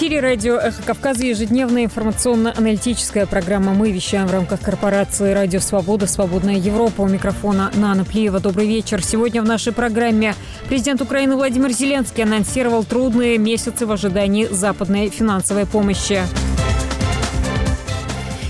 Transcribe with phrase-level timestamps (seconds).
[0.00, 3.74] эфире радио «Эхо Кавказа» ежедневная информационно-аналитическая программа.
[3.74, 6.06] Мы вещаем в рамках корпорации «Радио Свобода.
[6.06, 7.02] Свободная Европа».
[7.02, 8.40] У микрофона Нана Плиева.
[8.40, 9.04] Добрый вечер.
[9.04, 10.34] Сегодня в нашей программе
[10.70, 16.22] президент Украины Владимир Зеленский анонсировал трудные месяцы в ожидании западной финансовой помощи.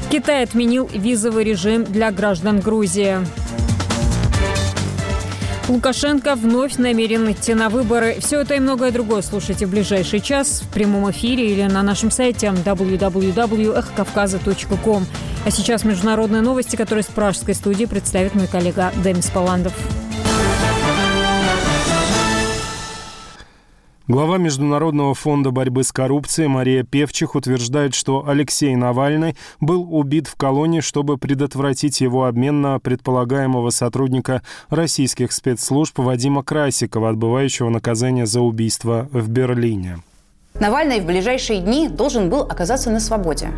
[0.08, 3.17] Китай отменил визовый режим для граждан Грузии.
[5.70, 8.16] Лукашенко вновь намерен идти на выборы.
[8.18, 12.10] Все это и многое другое слушайте в ближайший час в прямом эфире или на нашем
[12.10, 15.06] сайте www.эхокавказа.ком.
[15.46, 19.72] А сейчас международные новости, которые с пражской студии представит мой коллега Демис Паландов.
[24.11, 30.35] Глава Международного фонда борьбы с коррупцией Мария Певчих утверждает, что Алексей Навальный был убит в
[30.35, 38.41] колонии, чтобы предотвратить его обмен на предполагаемого сотрудника российских спецслужб Вадима Красикова, отбывающего наказание за
[38.41, 40.00] убийство в Берлине.
[40.55, 43.50] Навальный в ближайшие дни должен был оказаться на свободе,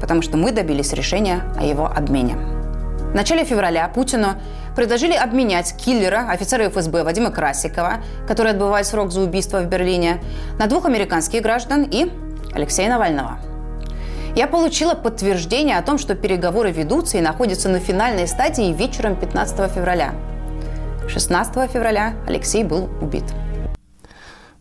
[0.00, 2.36] потому что мы добились решения о его обмене.
[3.10, 4.34] В начале февраля Путину
[4.76, 10.22] предложили обменять киллера, офицера ФСБ Вадима Красикова, который отбывает срок за убийство в Берлине,
[10.58, 12.12] на двух американских граждан и
[12.52, 13.38] Алексея Навального.
[14.36, 19.72] Я получила подтверждение о том, что переговоры ведутся и находятся на финальной стадии вечером 15
[19.72, 20.12] февраля.
[21.08, 23.24] 16 февраля Алексей был убит.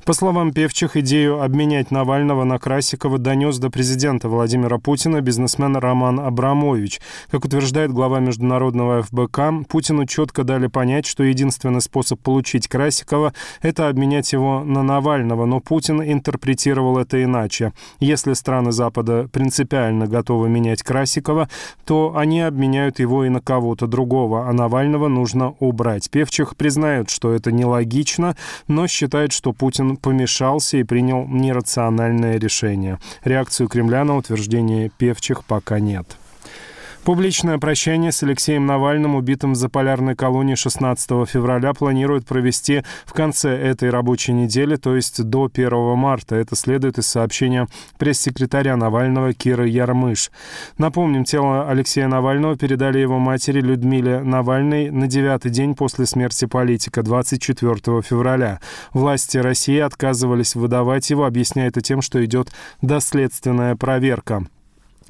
[0.05, 6.19] По словам Певчих, идею обменять Навального на Красикова донес до президента Владимира Путина бизнесмен Роман
[6.19, 7.01] Абрамович.
[7.31, 13.89] Как утверждает глава международного ФБК, Путину четко дали понять, что единственный способ получить Красикова– это
[13.89, 17.73] обменять его на Навального, но Путин интерпретировал это иначе.
[17.99, 21.49] Если страны Запада принципиально готовы менять Красикова,
[21.83, 26.11] то они обменяют его и на кого-то другого, а Навального нужно убрать.
[26.11, 32.99] Певчих признают, что это нелогично, но считает, что Путин помешался и принял нерациональное решение.
[33.23, 36.17] Реакцию Кремля на утверждение певчих пока нет.
[37.05, 43.55] Публичное прощание с Алексеем Навальным, убитым в заполярной колонии 16 февраля, планируют провести в конце
[43.55, 46.35] этой рабочей недели, то есть до 1 марта.
[46.35, 47.67] Это следует из сообщения
[47.99, 50.31] пресс-секретаря Навального Киры Ярмыш.
[50.79, 57.03] Напомним, тело Алексея Навального передали его матери Людмиле Навальной на девятый день после смерти политика,
[57.03, 58.59] 24 февраля.
[58.93, 62.51] Власти России отказывались выдавать его, объясняя это тем, что идет
[62.81, 64.47] доследственная проверка.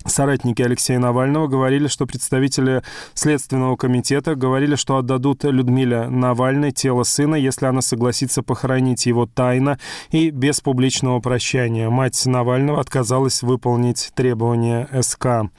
[0.06, 2.84] Соратники Алексея Навального говорили, что представители
[3.16, 9.80] Следственного комитета говорили, что отдадут Людмиле Навальной тело сына, если она согласится похоронить его тайно
[10.12, 11.90] и без публичного прощания.
[11.90, 15.50] Мать Навального отказалась выполнить требования СК.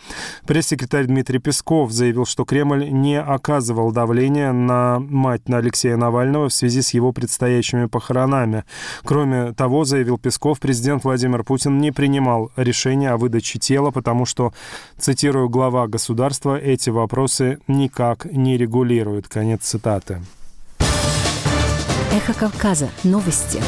[0.47, 6.55] Пресс-секретарь Дмитрий Песков заявил, что Кремль не оказывал давления на мать на Алексея Навального в
[6.55, 8.65] связи с его предстоящими похоронами.
[9.03, 14.36] Кроме того, заявил Песков, президент Владимир Путин не принимал решения о выдаче тела, потому что
[14.37, 14.53] что,
[14.99, 19.29] цитирую глава государства, эти вопросы никак не регулируют.
[19.29, 20.21] Конец цитаты.
[22.13, 22.91] Эхо Кавказа.
[23.03, 23.63] Новости.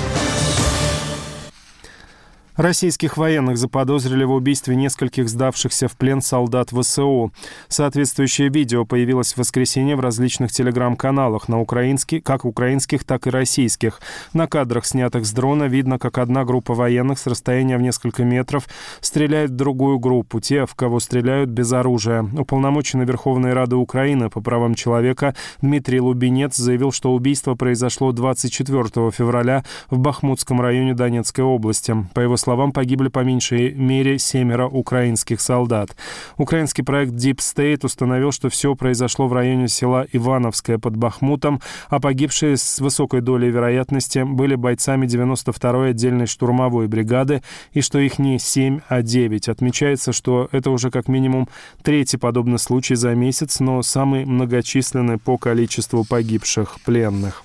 [2.58, 7.32] Российских военных заподозрили в убийстве нескольких сдавшихся в плен солдат ВСУ.
[7.68, 14.00] Соответствующее видео появилось в воскресенье в различных телеграм-каналах, на украинских, как украинских, так и российских.
[14.32, 18.64] На кадрах, снятых с дрона, видно, как одна группа военных с расстояния в несколько метров
[19.00, 22.28] стреляет в другую группу, те, в кого стреляют без оружия.
[22.36, 29.62] Уполномоченный Верховной Рады Украины по правам человека Дмитрий Лубинец заявил, что убийство произошло 24 февраля
[29.90, 31.94] в Бахмутском районе Донецкой области.
[32.14, 35.96] По его словам, погибли по меньшей мере семеро украинских солдат.
[36.36, 42.00] Украинский проект Deep State установил, что все произошло в районе села Ивановское под Бахмутом, а
[42.00, 47.42] погибшие с высокой долей вероятности были бойцами 92-й отдельной штурмовой бригады
[47.72, 49.48] и что их не 7, а 9.
[49.48, 51.48] Отмечается, что это уже как минимум
[51.82, 57.44] третий подобный случай за месяц, но самый многочисленный по количеству погибших пленных.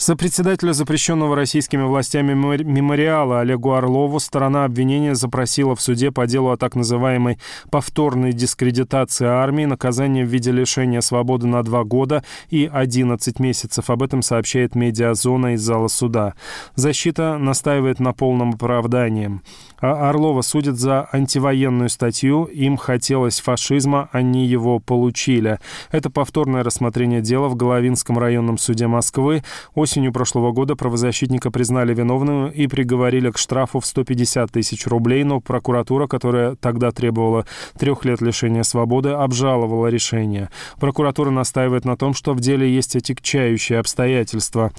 [0.00, 6.56] Сопредседателя запрещенного российскими властями мемориала Олегу Орлову сторона обвинения запросила в суде по делу о
[6.56, 7.38] так называемой
[7.70, 13.90] повторной дискредитации армии, наказание в виде лишения свободы на два года и 11 месяцев.
[13.90, 16.32] Об этом сообщает медиазона из зала суда.
[16.76, 19.42] Защита настаивает на полном оправдании.
[19.80, 22.44] А Орлова судят за антивоенную статью.
[22.44, 25.58] Им хотелось фашизма, они его получили.
[25.90, 29.42] Это повторное рассмотрение дела в Головинском районном суде Москвы.
[29.74, 35.40] Осенью прошлого года правозащитника признали виновным и приговорили к штрафу в 150 тысяч рублей, но
[35.40, 37.46] прокуратура, которая тогда требовала
[37.78, 40.50] трех лет лишения свободы, обжаловала решение.
[40.78, 44.72] Прокуратура настаивает на том, что в деле есть отягчающие обстоятельства.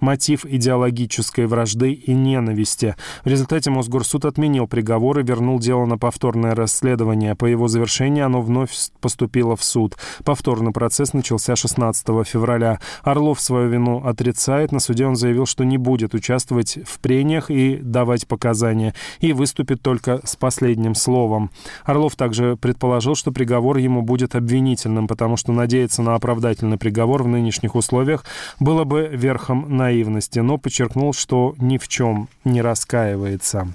[0.00, 2.96] Мотив идеологической вражды и ненависти.
[3.24, 7.34] В результате Мосгорсуд отменил приговор и вернул дело на повторное расследование.
[7.34, 8.70] По его завершении оно вновь
[9.00, 9.96] поступило в суд.
[10.24, 12.80] Повторный процесс начался 16 февраля.
[13.02, 14.72] Орлов свою вину отрицает.
[14.72, 19.82] На суде он заявил, что не будет участвовать в прениях и давать показания, и выступит
[19.82, 21.50] только с последним словом.
[21.84, 27.28] Орлов также предположил, что приговор ему будет обвинительным, потому что надеяться на оправдательный приговор в
[27.28, 28.24] нынешних условиях
[28.60, 33.68] было бы верхом наивности, но подчеркнул, что ни в чем не раскаивается.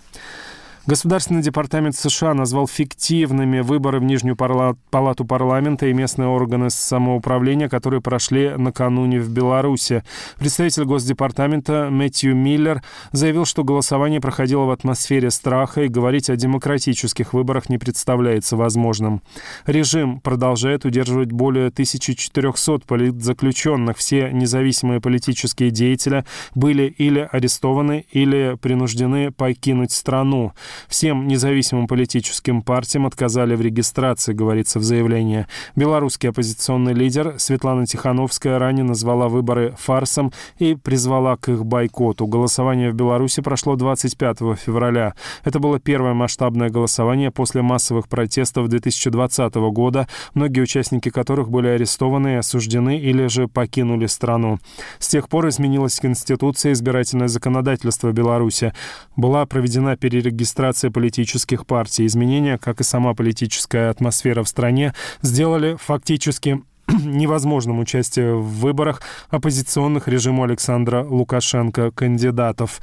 [0.88, 8.01] Государственный департамент США назвал фиктивными выборы в Нижнюю палату парламента и местные органы самоуправления, которые
[8.01, 10.04] прошли накануне в Беларуси.
[10.39, 12.81] Представитель Госдепартамента Мэтью Миллер
[13.12, 19.22] заявил, что голосование проходило в атмосфере страха и говорить о демократических выборах не представляется возможным.
[19.68, 23.98] Режим продолжает удерживать более 1400 политзаключенных.
[23.98, 26.25] Все независимые политические деятели
[26.56, 30.54] были или арестованы, или принуждены покинуть страну.
[30.88, 35.48] Всем независимым политическим партиям отказали в регистрации, говорится в заявлении.
[35.76, 42.28] Белорусский оппозиционный лидер Светлана Тихановская ранее назвала выборы фарсом и призвала к их бойкоту.
[42.28, 45.14] Голосование в Беларуси прошло 25 февраля.
[45.44, 52.38] Это было первое масштабное голосование после массовых протестов 2020 года, многие участники которых были арестованы
[52.38, 54.60] осуждены или же покинули страну.
[55.00, 58.74] С тех пор изменилась Конституция и избирательное законодательство Беларуси.
[59.16, 62.06] Была проведена перерегистрация регистрация политических партий.
[62.06, 70.08] Изменения, как и сама политическая атмосфера в стране, сделали фактически невозможным участие в выборах оппозиционных
[70.08, 72.80] режиму Александра Лукашенко кандидатов.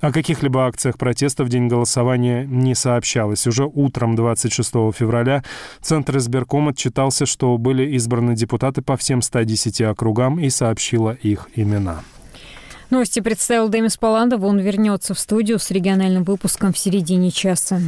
[0.00, 3.48] О каких-либо акциях протеста в день голосования не сообщалось.
[3.48, 5.42] Уже утром 26 февраля
[5.80, 12.02] Центр избирком отчитался, что были избраны депутаты по всем 110 округам и сообщила их имена.
[12.90, 14.42] Новости представил Демис Паландов.
[14.42, 17.80] Он вернется в студию с региональным выпуском в середине часа.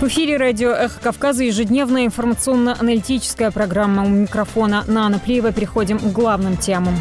[0.00, 5.52] В эфире радио «Эхо Кавказа» ежедневная информационно-аналитическая программа у микрофона Нана Плиева.
[5.52, 6.94] Переходим к главным темам.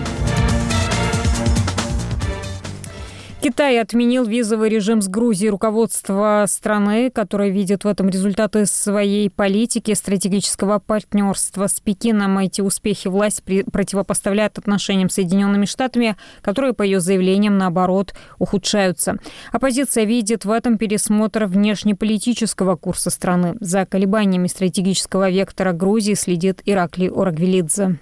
[3.42, 5.50] Китай отменил визовый режим с Грузией.
[5.50, 13.08] Руководство страны, которое видит в этом результаты своей политики стратегического партнерства с Пекином, эти успехи
[13.08, 19.18] власть противопоставляет отношениям с Соединенными Штатами, которые, по ее заявлениям, наоборот, ухудшаются.
[19.52, 23.56] Оппозиция видит в этом пересмотр внешнеполитического курса страны.
[23.60, 27.98] За колебаниями стратегического вектора Грузии следит Ираклий Орагвелидзе.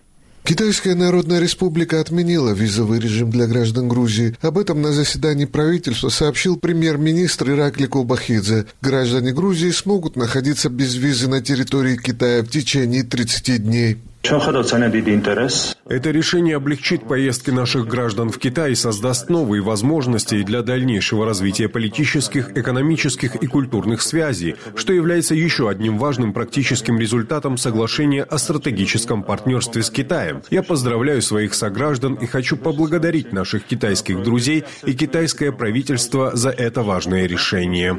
[0.50, 4.36] Китайская Народная Республика отменила визовый режим для граждан Грузии.
[4.42, 8.66] Об этом на заседании правительства сообщил премьер-министр Иракли Кулбахидзе.
[8.81, 14.00] Граждане Грузии смогут находиться без визы на территории Китая в течение 30 дней.
[15.88, 21.69] Это решение облегчит поездки наших граждан в Китай и создаст новые возможности для дальнейшего развития
[21.69, 29.24] политических, экономических и культурных связей, что является еще одним важным практическим результатом соглашения о стратегическом
[29.24, 30.44] партнерстве с Китаем.
[30.50, 36.83] Я поздравляю своих сограждан и хочу поблагодарить наших китайских друзей и китайское правительство за это
[36.83, 37.98] важное решение.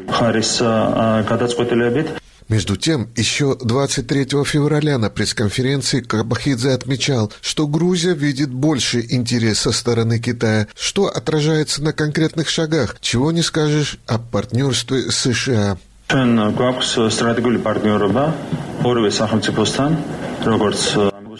[2.51, 9.71] Между тем, еще 23 февраля на пресс-конференции Кабахидзе отмечал, что Грузия видит больше интерес со
[9.71, 15.79] стороны Китая, что отражается на конкретных шагах, чего не скажешь о партнерстве США.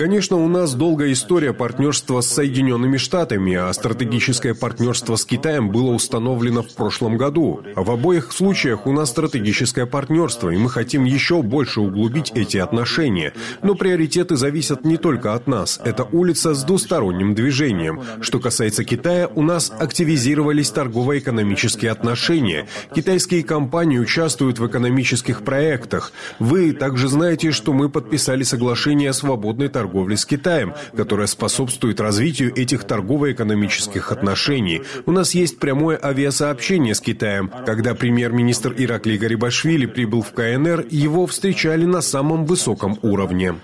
[0.01, 5.91] Конечно, у нас долгая история партнерства с Соединенными Штатами, а стратегическое партнерство с Китаем было
[5.91, 7.61] установлено в прошлом году.
[7.77, 13.35] В обоих случаях у нас стратегическое партнерство, и мы хотим еще больше углубить эти отношения.
[13.63, 15.79] Но приоритеты зависят не только от нас.
[15.85, 18.01] Это улица с двусторонним движением.
[18.23, 22.67] Что касается Китая, у нас активизировались торгово-экономические отношения.
[22.95, 26.13] Китайские компании участвуют в экономических проектах.
[26.39, 32.01] Вы также знаете, что мы подписали соглашение о свободной торговле торговли с Китаем, которая способствует
[32.01, 34.83] развитию этих торгово-экономических отношений.
[35.05, 37.51] У нас есть прямое авиасообщение с Китаем.
[37.67, 43.57] Когда премьер-министр Ираклий Гарибашвили прибыл в КНР, его встречали на самом высоком уровне.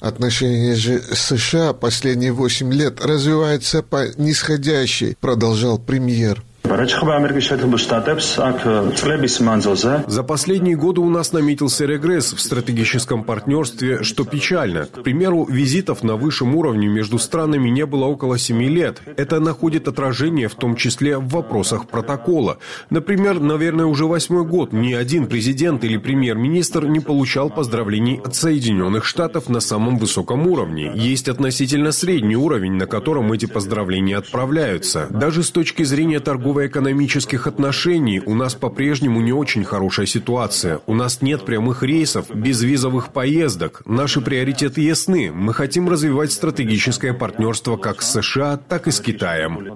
[0.00, 6.42] Отношения же с США последние восемь лет развиваются по нисходящей, продолжал премьер.
[10.08, 14.86] За последние годы у нас наметился регресс в стратегическом партнерстве, что печально.
[14.86, 19.00] К примеру, визитов на высшем уровне между странами не было около семи лет.
[19.16, 22.58] Это находит отражение в том числе в вопросах протокола.
[22.90, 29.04] Например, наверное, уже восьмой год ни один президент или премьер-министр не получал поздравлений от Соединенных
[29.04, 30.90] Штатов на самом высоком уровне.
[30.96, 35.06] Есть относительно средний уровень, на котором эти поздравления отправляются.
[35.10, 36.18] Даже с точки зрения
[36.56, 40.80] торгово-экономических отношений у нас по-прежнему не очень хорошая ситуация.
[40.86, 43.82] У нас нет прямых рейсов, безвизовых поездок.
[43.84, 45.30] Наши приоритеты ясны.
[45.32, 49.70] Мы хотим развивать стратегическое партнерство как с США, так и с Китаем.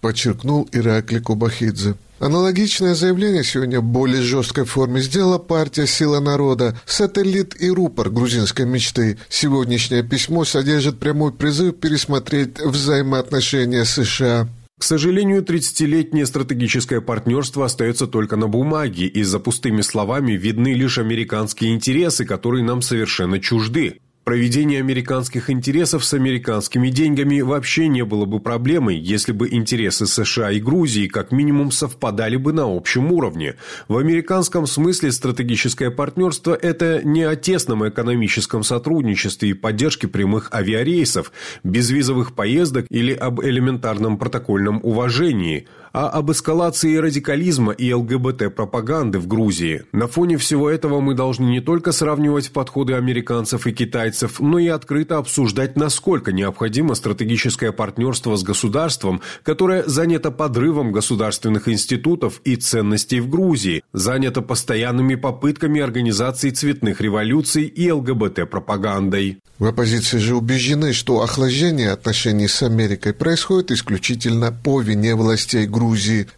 [0.00, 1.94] Подчеркнул Иракли Кубахидзе.
[2.22, 8.64] Аналогичное заявление сегодня в более жесткой форме сделала партия «Сила народа», сателлит и рупор грузинской
[8.64, 9.18] мечты.
[9.28, 14.48] Сегодняшнее письмо содержит прямой призыв пересмотреть взаимоотношения США.
[14.78, 20.98] К сожалению, 30-летнее стратегическое партнерство остается только на бумаге, и за пустыми словами видны лишь
[20.98, 23.98] американские интересы, которые нам совершенно чужды.
[24.24, 30.52] Проведение американских интересов с американскими деньгами вообще не было бы проблемой, если бы интересы США
[30.52, 33.56] и Грузии как минимум совпадали бы на общем уровне.
[33.88, 41.32] В американском смысле стратегическое партнерство– это не о тесном экономическом сотрудничестве и поддержке прямых авиарейсов,
[41.64, 49.84] безвизовых поездок или об элементарном протокольном уважении– а об эскалации радикализма и ЛГБТ-пропаганды в Грузии.
[49.92, 54.68] На фоне всего этого мы должны не только сравнивать подходы американцев и китайцев, но и
[54.68, 63.20] открыто обсуждать, насколько необходимо стратегическое партнерство с государством, которое занято подрывом государственных институтов и ценностей
[63.20, 69.38] в Грузии, занято постоянными попытками организации цветных революций и ЛГБТ-пропагандой.
[69.58, 75.81] В оппозиции же убеждены, что охлаждение отношений с Америкой происходит исключительно по вине властей Грузии.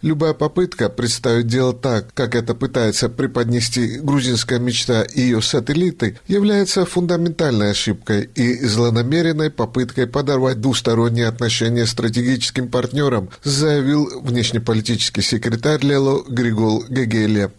[0.02, 6.84] Любая попытка представить дело так, как это пытается преподнести грузинская мечта и ее сателлиты, является
[6.84, 16.22] фундаментальной ошибкой и злонамеренной попыткой подорвать двусторонние отношения с стратегическим партнером, заявил внешнеполитический секретарь Лело
[16.28, 17.50] Григол Гегелия.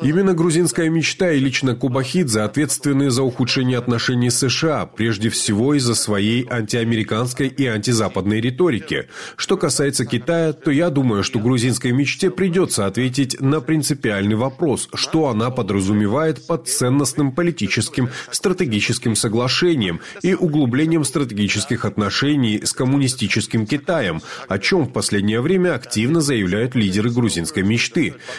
[0.00, 5.94] Именно грузинская мечта и лично Кубахидзе ответственны за ухудшение отношений с США, прежде всего из-за
[5.94, 9.08] своей антиамериканской и антизападной риторики.
[9.36, 15.28] Что касается Китая, то я думаю, что грузинской мечте придется ответить на принципиальный вопрос, что
[15.28, 24.58] она подразумевает под ценностным политическим стратегическим соглашением и углублением стратегических отношений с коммунистическим Китаем, о
[24.58, 27.69] чем в последнее время активно заявляют лидеры грузинской мечты.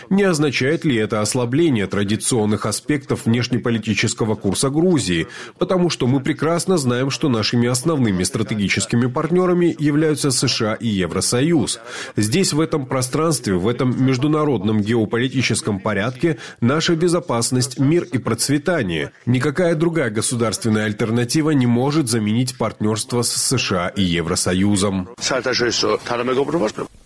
[0.09, 7.09] Не означает ли это ослабление традиционных аспектов внешнеполитического курса Грузии, потому что мы прекрасно знаем,
[7.09, 11.79] что нашими основными стратегическими партнерами являются США и Евросоюз.
[12.15, 19.11] Здесь, в этом пространстве, в этом международном геополитическом порядке наша безопасность, мир и процветание.
[19.25, 25.09] Никакая другая государственная альтернатива не может заменить партнерство с США и Евросоюзом.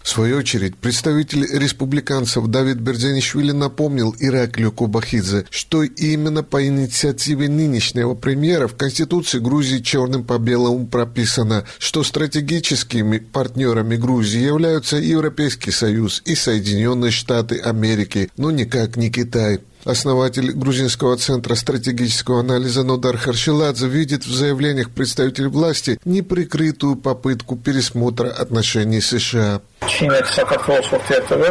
[0.05, 8.13] В свою очередь, представитель республиканцев Давид Бердянишвили напомнил Ираклию Кубахидзе, что именно по инициативе нынешнего
[8.13, 16.21] премьера в Конституции Грузии черным по белому прописано, что стратегическими партнерами Грузии являются Европейский Союз
[16.23, 19.61] и Соединенные Штаты Америки, но никак не Китай.
[19.85, 28.29] Основатель Грузинского центра стратегического анализа Нодар Харшиладзе видит в заявлениях представителей власти неприкрытую попытку пересмотра
[28.29, 29.61] отношений США.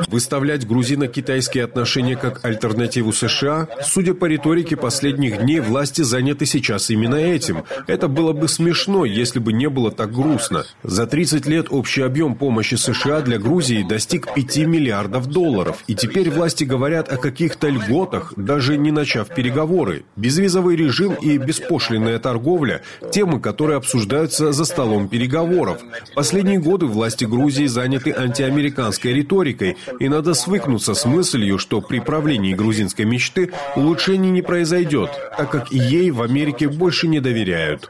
[0.08, 7.14] Выставлять грузино-китайские отношения как альтернативу США, судя по риторике последних дней, власти заняты сейчас именно
[7.14, 7.64] этим.
[7.86, 10.64] Это было бы смешно, если бы не было так грустно.
[10.82, 15.84] За 30 лет общий объем помощи США для Грузии достиг 5 миллиардов долларов.
[15.86, 20.04] И теперь власти говорят о каких-то льготах, даже не начав переговоры.
[20.16, 25.78] Безвизовый режим и беспошлинная торговля– темы, которые обсуждаются за столом переговоров.
[26.14, 32.54] Последние годы власти Грузии заняты антиамериканской риторикой, и надо свыкнуться с мыслью, что при правлении
[32.54, 37.88] грузинской мечты улучшений не произойдет, так как ей в Америке больше не доверяют.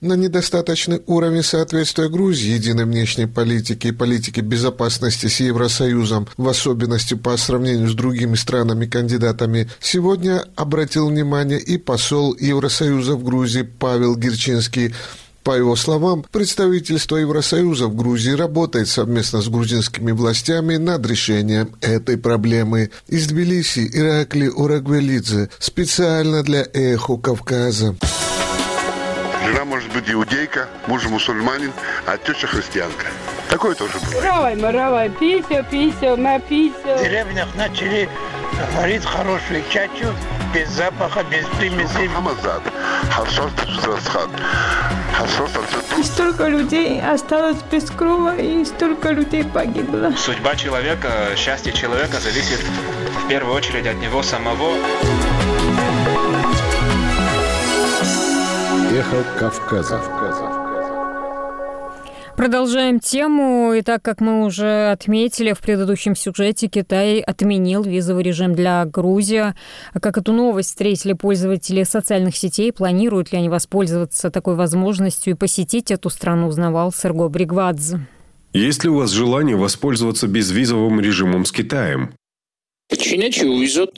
[0.00, 7.14] На недостаточный уровень соответствия Грузии единой внешней политике и политике безопасности с Евросоюзом, в особенности
[7.14, 14.94] по сравнению с другими странами-кандидатами, сегодня обратил внимание и посол Евросоюза в Грузии Павел Герчинский–
[15.48, 22.18] По его словам, представительство Евросоюза в Грузии работает совместно с грузинскими властями над решением этой
[22.18, 22.90] проблемы.
[23.06, 27.96] Из Тбилиси Иракли Урагвелидзе специально для «Эхо Кавказа».
[29.48, 31.72] Жена может быть иудейка, муж мусульманин,
[32.06, 33.06] а теща христианка.
[33.48, 34.22] Такое тоже бывает.
[34.22, 36.96] Равай, маравай, пися, пися, на пися.
[36.96, 38.10] В деревнях начали
[38.76, 40.12] варить хорошую чачу,
[40.52, 42.08] без запаха, без примесей.
[42.08, 42.62] Хамазад.
[43.10, 44.30] Харшот Шузрасхан.
[45.98, 50.12] И столько людей осталось без крова, и столько людей погибло.
[50.16, 52.60] Судьба человека, счастье человека зависит
[53.24, 54.74] в первую очередь от него самого.
[58.98, 60.00] Эхо Кавказа.
[62.36, 63.72] Продолжаем тему.
[63.72, 69.54] И так как мы уже отметили в предыдущем сюжете, Китай отменил визовый режим для Грузии.
[70.02, 72.72] Как эту новость встретили пользователи социальных сетей?
[72.72, 78.00] Планируют ли они воспользоваться такой возможностью и посетить эту страну, узнавал Серго Бригвадзе.
[78.52, 82.14] Есть ли у вас желание воспользоваться безвизовым режимом с Китаем?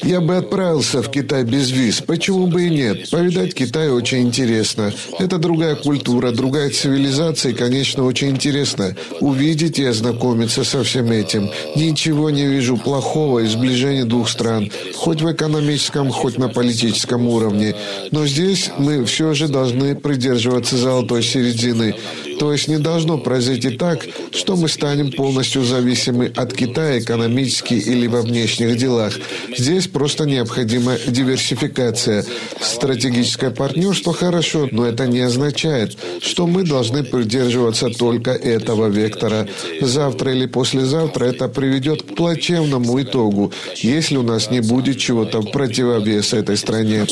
[0.02, 2.00] Я бы отправился в Китай без виз.
[2.00, 3.08] Почему бы и нет?
[3.08, 4.92] Повидать Китай очень интересно.
[5.20, 11.50] Это другая культура, другая цивилизация и, конечно, очень интересно увидеть и ознакомиться со всем этим.
[11.76, 17.76] Ничего не вижу плохого из сближения двух стран, хоть в экономическом, хоть на политическом уровне.
[18.10, 21.94] Но здесь мы все же должны придерживаться золотой середины.
[22.40, 28.08] То есть не должно произойти так, что мы станем полностью зависимы от Китая экономически или
[28.08, 29.12] во внешних делах.
[29.56, 32.24] Здесь просто необходима диверсификация.
[32.60, 39.46] Стратегическое партнерство хорошо, но это не означает, что мы должны придерживаться только этого вектора.
[39.80, 45.50] Завтра или послезавтра это приведет к плачевному итогу, если у нас не будет чего-то в
[45.50, 47.06] противовес этой стране.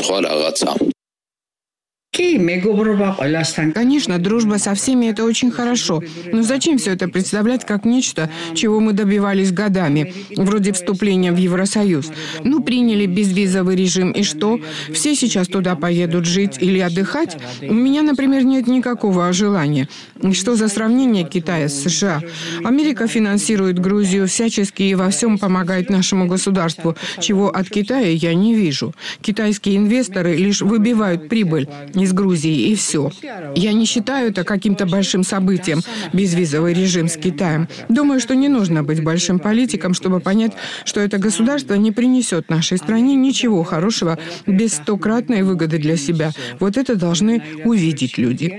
[3.74, 6.02] Конечно, дружба со всеми– это очень хорошо.
[6.32, 12.10] Но зачем все это представлять как нечто, чего мы добивались годами, вроде вступления в Евросоюз?
[12.42, 14.58] Ну, приняли безвизовый режим, и что?
[14.92, 17.36] Все сейчас туда поедут жить или отдыхать?
[17.62, 19.88] У меня, например, нет никакого желания.
[20.32, 22.20] Что за сравнение Китая с США?
[22.64, 28.54] Америка финансирует Грузию всячески и во всем помогает нашему государству, чего от Китая я не
[28.54, 28.92] вижу.
[29.20, 33.10] Китайские инвесторы лишь выбивают прибыль из Грузии, и все.
[33.54, 35.80] Я не считаю это каким-то большим событием,
[36.12, 37.68] безвизовый режим с Китаем.
[37.88, 40.52] Думаю, что не нужно быть большим политиком, чтобы понять,
[40.84, 46.32] что это государство не принесет нашей стране ничего хорошего без стократной выгоды для себя.
[46.60, 48.58] Вот это должны увидеть люди.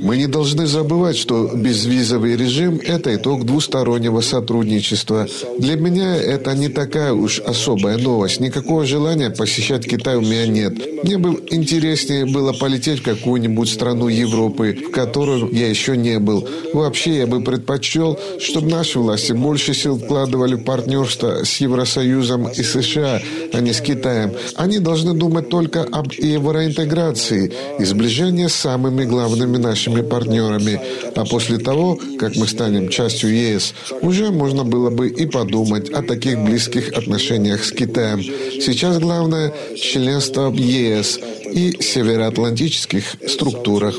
[0.00, 5.26] Мы не должны забывать, что безвизовый режим– это итог двустороннего сотрудничества.
[5.58, 8.40] Для меня это не такая уж особая новость.
[8.40, 10.74] Никакого желания посещать Китай у меня нет.
[11.04, 16.48] Мне бы интереснее было полететь в какую-нибудь страну Европы, в которую я еще не был.
[16.72, 22.62] Вообще, я бы предпочел, чтобы наши власти больше сил вкладывали в партнерство с Евросоюзом и
[22.62, 23.20] США,
[23.52, 24.32] а не с Китаем.
[24.54, 30.80] Они должны думать только об евроинтеграции и сближении с самыми главными нашими партнерами.
[31.14, 36.02] А после того, как мы станем частью ЕС, уже можно было бы и подумать о
[36.02, 38.22] таких близких отношениях с Китаем.
[38.22, 41.18] Сейчас главное– членство в ЕС
[41.52, 43.98] и североатлантических структурах.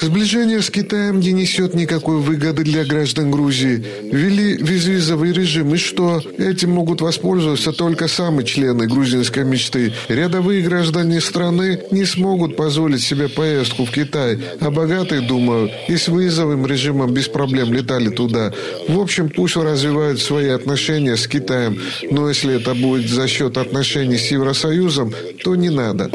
[0.00, 3.84] Сближение с Китаем не несет никакой выгоды для граждан Грузии.
[4.04, 6.22] Ввели безвизовый режим, и что?
[6.38, 9.92] Этим могут воспользоваться только сами члены грузинской мечты.
[10.08, 16.06] Рядовые граждане страны не смогут позволить себе поездку в Китай, а богатые, думаю, и с
[16.06, 18.54] визовым режимом без проблем летали туда.
[18.86, 24.18] В общем, пусть развивают свои отношения с Китаем, но если это будет за счет отношений
[24.18, 25.12] с Евросоюзом,
[25.42, 26.08] то не надо.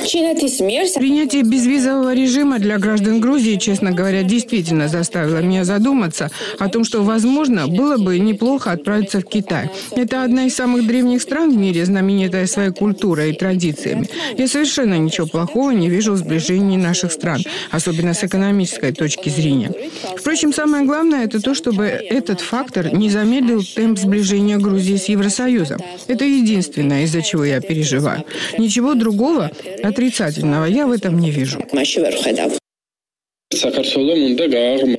[0.00, 7.02] Принятие безвизового режима для граждан Грузии, честно говоря, действительно заставило меня задуматься о том, что,
[7.02, 9.70] возможно, было бы неплохо отправиться в Китай.
[9.92, 14.08] Это одна из самых древних стран в мире, знаменитая своей культурой и традициями.
[14.36, 19.72] Я совершенно ничего плохого не вижу в сближении наших стран, особенно с экономической точки зрения.
[20.16, 25.80] Впрочем, самое главное– это то, чтобы этот фактор не замедлил темп сближения Грузии с Евросоюзом.
[26.06, 28.24] Это единственное, из-за чего я переживаю.
[28.58, 29.50] Ничего другого
[29.90, 31.60] отрицательного я в этом не вижу.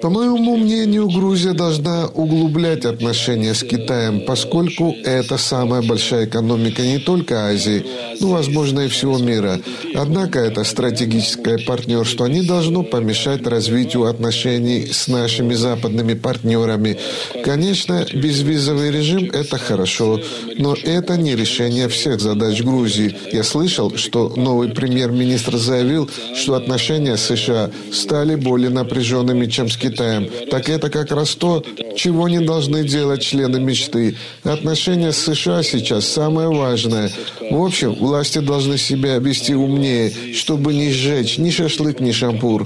[0.01, 6.99] По моему мнению, Грузия должна углублять отношения с Китаем, поскольку это самая большая экономика не
[6.99, 7.85] только Азии,
[8.21, 9.59] ну, возможно, и всего мира.
[9.95, 16.97] Однако это стратегическое партнерство не должно помешать развитию отношений с нашими западными партнерами.
[17.43, 20.19] Конечно, безвизовый режим– это хорошо,
[20.57, 23.15] но это не решение всех задач Грузии.
[23.31, 29.77] Я слышал, что новый премьер-министр заявил, что отношения с США стали более напряженными, чем с
[29.77, 30.29] Китаем.
[30.51, 31.63] Так это как раз то,
[31.95, 34.15] чего не должны делать члены мечты.
[34.43, 37.11] Отношения с США сейчас самое важное.
[37.49, 42.65] В общем, власти должны себя вести умнее, чтобы не сжечь ни шашлык, ни шампур.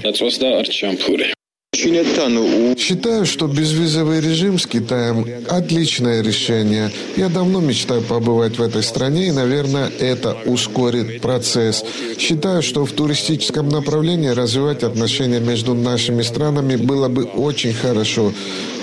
[1.76, 6.90] Считаю, что безвизовый режим с Китаем– отличное решение.
[7.16, 11.84] Я давно мечтаю побывать в этой стране, и, наверное, это ускорит процесс.
[12.18, 18.32] Считаю, что в туристическом направлении развивать отношения между нашими странами было бы очень хорошо.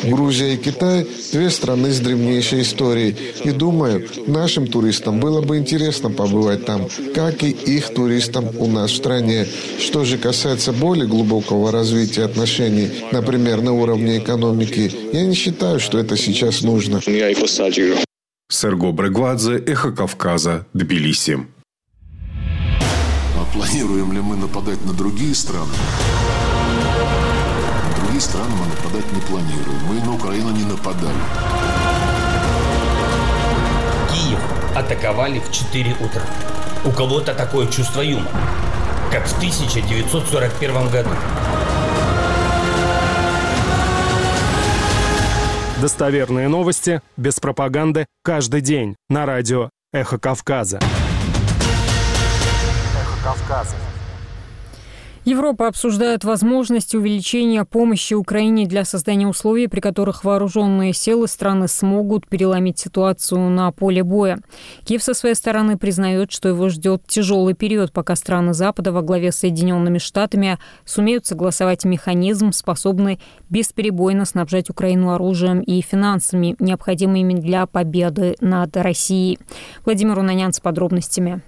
[0.04, 3.16] Грузия и Китай– две страны с древнейшей историей.
[3.44, 8.92] И думаю, нашим туристам было бы интересно побывать там, как и их туристам у нас
[8.92, 9.48] в стране.
[9.80, 15.98] Что же касается более глубокого развития отношений, например, на уровне экономики, я не считаю, что
[16.00, 17.02] это сейчас нужно.
[18.50, 21.40] Серго Брегвадзе, Эхо Кавказа, Тбилиси.
[23.36, 25.74] А планируем ли мы нападать на другие страны?
[28.14, 29.80] другие страны мы нападать не планируем.
[29.90, 31.18] Мы на Украину не нападали.
[34.12, 34.40] Киев
[34.76, 36.22] атаковали в 4 утра.
[36.86, 38.30] У кого-то такое чувство юмора,
[39.12, 41.10] как в 1941 году.
[45.84, 50.80] Достоверные новости, без пропаганды, каждый день на радио «Эхо Кавказа».
[53.02, 53.76] «Эхо Кавказа».
[55.26, 62.28] Европа обсуждает возможность увеличения помощи Украине для создания условий, при которых вооруженные силы страны смогут
[62.28, 64.40] переломить ситуацию на поле боя.
[64.84, 69.32] Киев со своей стороны признает, что его ждет тяжелый период, пока страны Запада во главе
[69.32, 77.66] с Соединенными Штатами сумеют согласовать механизм, способный бесперебойно снабжать Украину оружием и финансами, необходимыми для
[77.66, 79.40] победы над Россией.
[79.86, 81.42] Владимир Унанян с подробностями.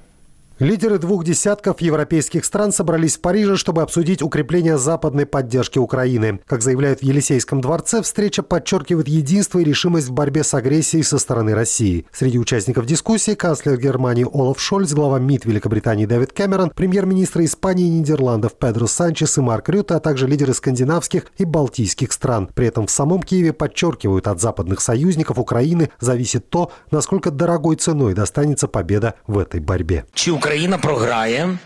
[0.60, 6.40] Лидеры двух десятков европейских стран собрались в Париже, чтобы обсудить укрепление западной поддержки Украины.
[6.48, 11.18] Как заявляют в Елисейском дворце, встреча подчеркивает единство и решимость в борьбе с агрессией со
[11.18, 12.06] стороны России.
[12.14, 17.90] Среди участников дискуссии канцлер Германии Олаф Шольц, глава МИД Великобритании Дэвид Кэмерон, премьер-министры Испании и
[17.90, 22.50] Нидерландов Педро Санчес и Марк Рютте, а также лидеры скандинавских и балтийских стран.
[22.56, 28.14] При этом в самом Киеве подчеркивают, от западных союзников Украины зависит то, насколько дорогой ценой
[28.14, 30.06] достанется победа в этой борьбе.
[30.45, 31.59] Україна програє,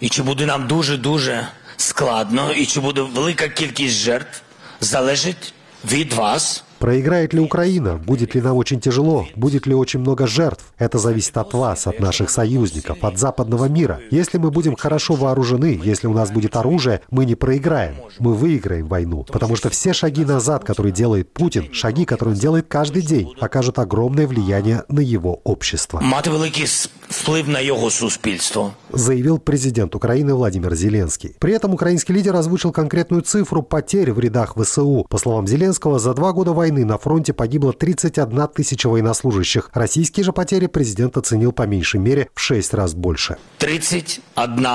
[0.00, 4.42] і чи буде нам дуже-дуже складно, і чи буде велика кількість жертв,
[4.80, 5.52] залежить
[5.84, 6.64] від вас.
[6.83, 7.95] Проиграет ли Украина?
[7.95, 9.25] Будет ли нам очень тяжело?
[9.37, 10.65] Будет ли очень много жертв?
[10.77, 14.01] Это зависит от вас, от наших союзников, от западного мира.
[14.11, 17.95] Если мы будем хорошо вооружены, если у нас будет оружие, мы не проиграем.
[18.19, 19.25] Мы выиграем войну.
[19.31, 23.79] Потому что все шаги назад, которые делает Путин, шаги, которые он делает каждый день, окажут
[23.79, 26.01] огромное влияние на его общество.
[26.01, 26.67] Мати великий
[27.09, 28.73] вплив на его суспільство.
[28.91, 31.35] Заявил президент Украины Владимир Зеленский.
[31.39, 35.05] При этом украинский лидер озвучил конкретную цифру потерь в рядах ВСУ.
[35.09, 39.69] По словам Зеленского, за два года войны войны на фронте погибло 31 тысяча военнослужащих.
[39.73, 43.37] Российские же потери президент оценил по меньшей мере в 6 раз больше.
[43.59, 44.67] 31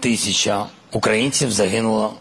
[0.00, 2.14] тысяча украинцев загинуло,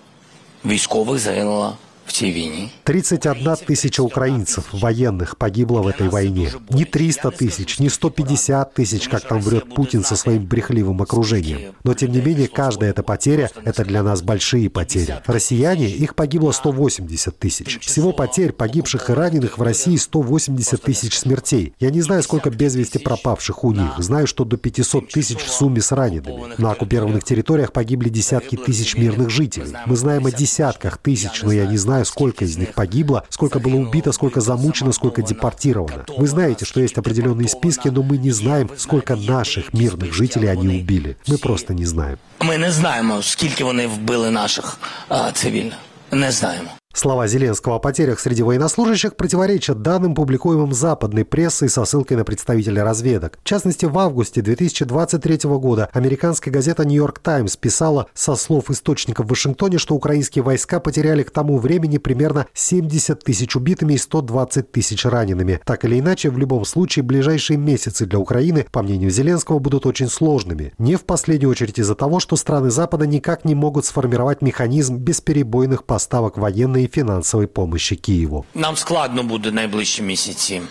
[0.63, 1.77] військовых загинуло
[2.10, 2.70] в цій війні.
[2.84, 6.52] 31 тысяча украинцев, военных, погибло в этой войне.
[6.70, 11.60] Не 300 тысяч, не 150 тысяч, как там врет Путин со своим брехливым окружением.
[11.84, 15.14] Но, тем не менее, каждая эта потеря – это для нас большие потери.
[15.26, 17.78] Россияне, их погибло 180 тысяч.
[17.80, 21.74] Всего потерь, погибших и раненых в России 180 тысяч смертей.
[21.80, 23.92] Я не знаю, сколько без вести пропавших у них.
[23.98, 26.54] Знаю, что до 500 тысяч в сумме с ранеными.
[26.58, 29.76] На оккупированных территориях погибли десятки тысяч мирных жителей.
[29.86, 33.59] Мы знаем о десятках тысяч, но я не знаю, знаю, сколько из них погибло, сколько
[33.59, 36.05] было убито, сколько замучено, сколько депортировано.
[36.17, 40.81] Вы знаете, что есть определенные списки, но мы не знаем, сколько наших мирных жителей они
[40.81, 41.15] убили.
[41.27, 42.17] Мы просто не знаем.
[42.39, 44.77] Мы не знаем, сколько они вбили наших
[45.09, 45.75] а, цивільних.
[46.11, 46.69] Не знаємо.
[46.95, 52.85] Слова Зеленского о потерях среди военнослужащих противоречат данным, публикуемым западной прессой со ссылкой на представителя
[52.85, 53.37] разведок.
[53.43, 59.29] В частности, в августе 2023 года американская газета «Нью-Йорк Таймс» писала со слов источников в
[59.29, 65.03] Вашингтоне, что украинские войска потеряли к тому времени примерно 70 тысяч убитыми и 120 тысяч
[65.03, 65.59] ранеными.
[65.65, 70.07] Так или иначе, в любом случае, ближайшие месяцы для Украины, по мнению Зеленского, будут очень
[70.07, 70.71] сложными.
[70.77, 75.83] Не в последнюю очередь из-за того, что страны Запада никак не могут сформировать механизм бесперебойных
[75.83, 78.44] поставок военной і фінансової помощі Києву.
[78.54, 80.62] Нам складно буде найближчі місяці,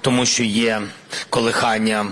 [0.00, 0.82] тому що є
[1.30, 2.06] колихання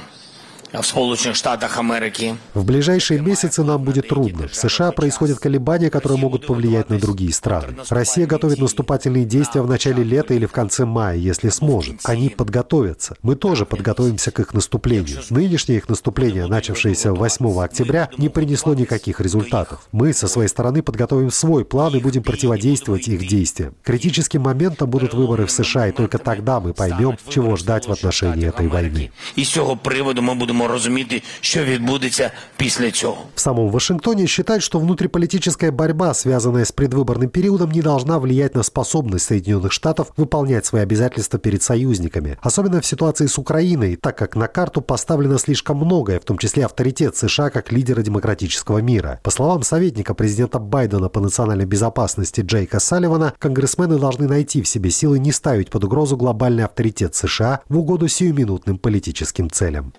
[0.81, 2.35] в Сполучених Штатах Америки.
[2.53, 4.47] В ближайшие месяцы нам будет трудно.
[4.47, 7.75] В США происходят колебания, которые могут повлиять на другие страны.
[7.89, 11.95] Россия готовит наступательные действия в начале лета или в конце мая, если сможет.
[12.03, 13.15] Они подготовятся.
[13.21, 15.19] Мы тоже подготовимся к их наступлению.
[15.29, 19.87] Нынешнее их наступление, начавшееся 8 октября, не принесло никаких результатов.
[19.91, 23.75] Мы со своей стороны подготовим свой план и будем противодействовать их действиям.
[23.83, 28.47] Критическим моментом будут выборы в США, и только тогда мы поймем, чего ждать в отношении
[28.47, 29.09] этой войны.
[29.35, 33.18] І з цього приводу ми будемо розуміти, що відбудеться після цього.
[33.34, 38.62] В самом Вашингтоне считают, что внутриполитическая борьба, связанная с предвыборным периодом, не должна влиять на
[38.62, 42.38] способность Соединенных Штатов выполнять свои обязательства перед союзниками.
[42.42, 46.64] Особенно в ситуации с Украиной, так как на карту поставлено слишком многое, в том числе
[46.64, 49.20] авторитет США как лидера демократического мира.
[49.22, 54.90] По словам советника президента Байдена по национальной безопасности Джейка Салливана, конгрессмены должны найти в себе
[54.90, 59.92] силы не ставить под угрозу глобальный авторитет США в угоду сиюминутным политическим целям.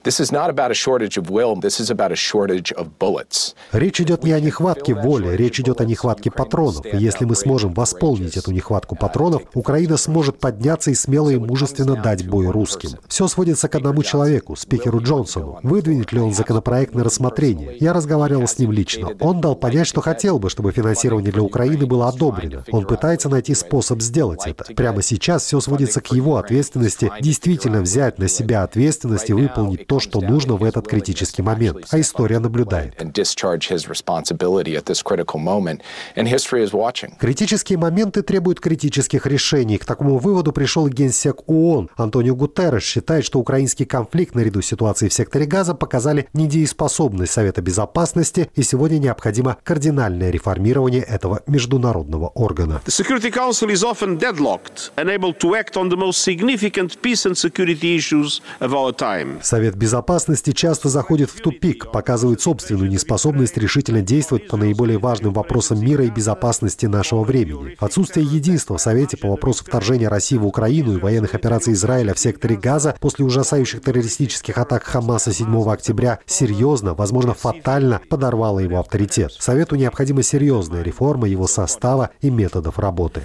[3.72, 6.86] Речь идет не о нехватке воли, речь идет о нехватке патронов.
[6.86, 11.96] И если мы сможем восполнить эту нехватку патронов, Украина сможет подняться и смело и мужественно
[11.96, 12.90] дать бой русским.
[13.08, 15.58] Все сводится к одному человеку, спикеру Джонсону.
[15.62, 17.76] Выдвинет ли он законопроект на рассмотрение?
[17.80, 19.10] Я разговаривал с ним лично.
[19.20, 22.64] Он дал понять, что хотел бы, чтобы финансирование для Украины было одобрено.
[22.70, 24.72] Он пытается найти способ сделать это.
[24.74, 30.00] Прямо сейчас все сводится к его ответственности действительно взять на себя ответственность и выполнить то,
[30.00, 31.86] что нужно в этот критический момент.
[31.90, 32.94] А история наблюдает.
[37.18, 39.78] Критические моменты требуют критических решений.
[39.78, 41.90] К такому выводу пришел генсек ООН.
[41.96, 47.62] Антонио Гутерреш считает, что украинский конфликт наряду с ситуацией в секторе Газа показали недееспособность Совета
[47.62, 52.82] Безопасности и сегодня необходимо кардинальное реформирование этого международного органа.
[59.42, 65.80] Совет Безопасности часто заходит в тупик, показывает собственную неспособность решительно действовать по наиболее важным вопросам
[65.80, 67.76] мира и безопасности нашего времени.
[67.78, 72.18] Отсутствие единства в Совете по вопросу вторжения России в Украину и военных операций Израиля в
[72.18, 79.32] секторе Газа после ужасающих террористических атак Хамаса 7 октября серьезно, возможно, фатально подорвало его авторитет.
[79.38, 83.22] Совету необходима серьезная реформа его состава и методов работы.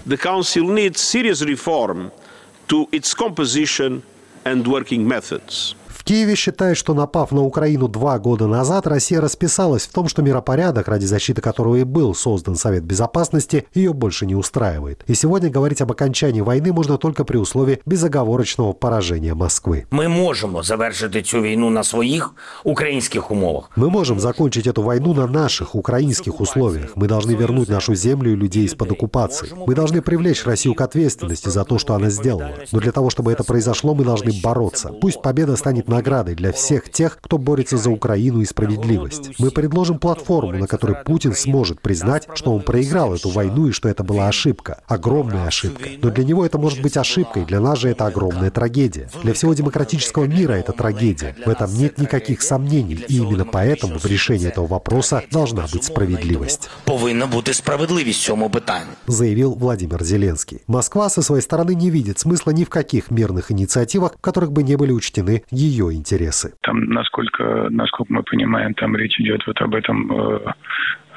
[4.46, 5.76] And working methods.
[6.05, 10.21] В Киеве считают, что напав на Украину два года назад, Россия расписалась в том, что
[10.21, 15.03] миропорядок, ради защиты которого и был создан Совет Безопасности, ее больше не устраивает.
[15.07, 19.87] И сегодня говорить об окончании войны можно только при условии безоговорочного поражения Москвы.
[19.91, 23.71] Ми можемо завершити цю війну на своїх українських умовах.
[23.77, 26.97] Мы можем закончить эту войну на наших украинских условиях.
[26.97, 29.49] Мы должны вернуть нашу землю и людей из-под оккупации.
[29.67, 32.53] Мы должны привлечь Россию к ответственности за то, что она сделала.
[32.73, 34.91] Но для того, чтобы это произошло, мы должны бороться.
[35.01, 39.32] Пусть победа станет наградой для всех тех, кто борется за Украину и справедливость.
[39.40, 43.90] Мы предложим платформу, на которой Путин сможет признать, что он проиграл эту войну и что
[43.90, 44.82] это была ошибка.
[44.88, 45.90] Огромная ошибка.
[46.02, 49.10] Но для него это может быть ошибкой, для нас же это огромная трагедия.
[49.24, 51.36] Для всего демократического мира это трагедия.
[51.46, 53.06] В этом нет никаких сомнений.
[53.10, 56.70] И именно поэтому в решении этого вопроса должна быть справедливость.
[56.84, 58.92] Повинна бути справедливість в цьому питанні.
[59.08, 60.62] Заявил Владимир Зеленский.
[60.68, 64.64] Москва со своей стороны не видит смысла ни в каких мирных инициативах, в которых бы
[64.64, 66.54] не были учтены ее интересы.
[66.62, 70.40] Там, насколько, насколько мы понимаем, там речь идет вот об этом э,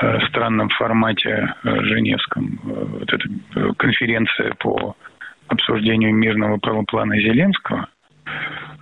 [0.00, 2.60] э, странном формате э, женевском.
[2.64, 4.96] Э, вот эта э, конференция по
[5.48, 7.88] обсуждению мирного плана Зеленского.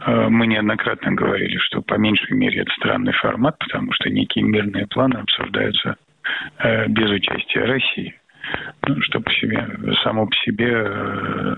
[0.07, 5.17] Мы неоднократно говорили, что по меньшей мере это странный формат, потому что некие мирные планы
[5.17, 5.97] обсуждаются
[6.89, 8.15] без участия России.
[8.87, 9.67] Ну, что по себе,
[10.05, 11.57] само по себе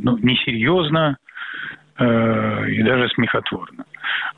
[0.00, 1.16] ну, несерьезно
[1.98, 3.84] э, и даже смехотворно.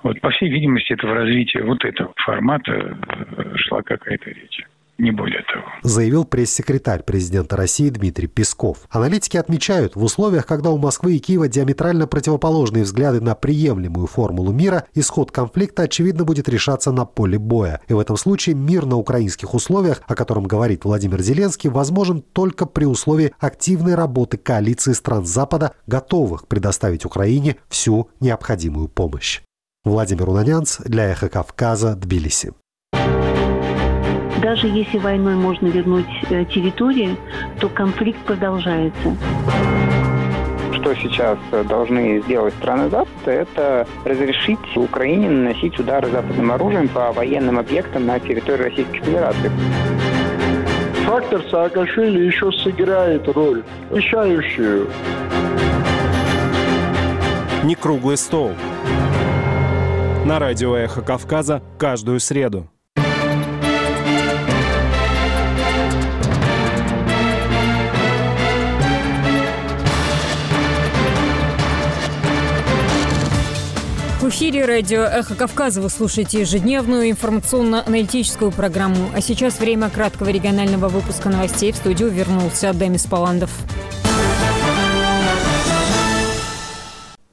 [0.02, 4.62] Вот, по всей видимости, это в развитии вот этого формата э, шла какая-то речь.
[5.00, 5.64] Не более того.
[5.82, 8.80] Заявил пресс-секретарь президента России Дмитрий Песков.
[8.90, 14.52] Аналитики отмечают, в условиях, когда у Москвы и Киева диаметрально противоположные взгляды на приемлемую формулу
[14.52, 17.80] мира, исход конфликта, очевидно, будет решаться на поле боя.
[17.88, 22.66] И в этом случае мир на украинских условиях, о котором говорит Владимир Зеленский, возможен только
[22.66, 29.40] при условии активной работы коалиции стран Запада, готовых предоставить Украине всю необходимую помощь.
[29.82, 32.52] Владимир Унанянц для «Эхо Кавказа», Тбилиси.
[34.42, 37.14] Даже если войной можно вернуть э, территории,
[37.60, 39.14] то конфликт продолжается.
[40.72, 47.12] Что сейчас э, должны сделать страны Запада, это разрешить Украине наносить удары западным оружием по
[47.12, 49.50] военным объектам на территории Российской Федерации.
[51.04, 54.88] Фактор Саакашвили еще сыграет роль, решающую.
[57.62, 58.52] Не круглый стол.
[60.24, 62.70] на радио «Эхо Кавказа» каждую среду.
[74.30, 79.10] Эфире радио «Эхо Кавказа» вы слушаете ежедневную информационно-аналитическую программу.
[79.12, 81.72] А сейчас время краткого регионального выпуска новостей.
[81.72, 83.50] В студию вернулся Демис Паландов.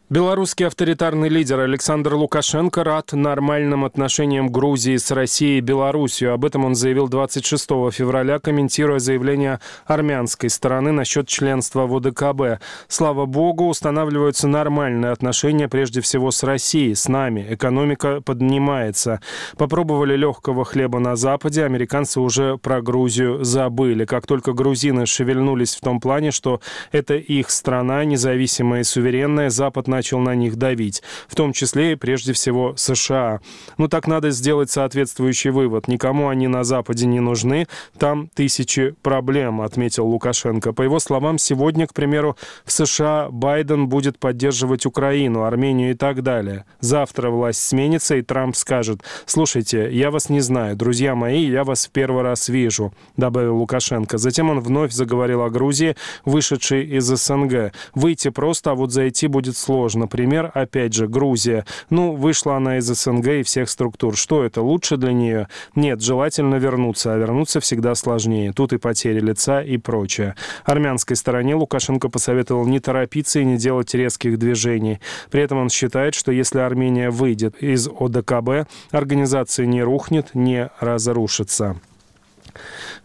[0.10, 6.32] Белорусский авторитарный лидер Александр Лукашенко рад нормальным отношениям Грузии с Россией и Белоруссией.
[6.32, 12.64] Об этом он заявил 26 февраля, комментируя заявление армянской стороны насчет членства в ОДКБ.
[12.88, 17.46] Слава богу, устанавливаются нормальные отношения прежде всего с Россией, с нами.
[17.50, 19.20] Экономика поднимается.
[19.58, 24.06] Попробовали легкого хлеба на Западе, американцы уже про Грузию забыли.
[24.06, 26.62] Как только грузины шевельнулись в том плане, что
[26.94, 31.96] это их страна, независимая и суверенная, Запад начал на них давить, в том числе и
[31.96, 33.40] прежде всего США.
[33.80, 35.88] Ну так надо сделать соответствующий вывод.
[35.88, 40.72] Никому они на Западе не нужны, там тысячи проблем, отметил Лукашенко.
[40.74, 46.22] По его словам, сегодня, к примеру, в США Байден будет поддерживать Украину, Армению и так
[46.22, 46.66] далее.
[46.80, 51.88] Завтра власть сменится, и Трамп скажет, слушайте, я вас не знаю, друзья мои, я вас
[51.88, 54.20] в первый раз вижу, добавил Лукашенко.
[54.20, 57.74] Затем он вновь заговорил о Грузии, вышедшей из СНГ.
[57.96, 60.08] Выйти просто, а вот зайти будет сложно сложно.
[60.08, 61.66] Например, опять же, Грузия.
[61.90, 64.16] Ну, вышла она из СНГ и всех структур.
[64.16, 65.48] Что это, лучше для нее?
[65.76, 68.54] Нет, желательно вернуться, а вернуться всегда сложнее.
[68.54, 70.36] Тут и потери лица и прочее.
[70.66, 75.00] Армянской стороне Лукашенко посоветовал не торопиться и не делать резких движений.
[75.30, 81.76] При этом он считает, что если Армения выйдет из ОДКБ, организация не рухнет, не разрушится.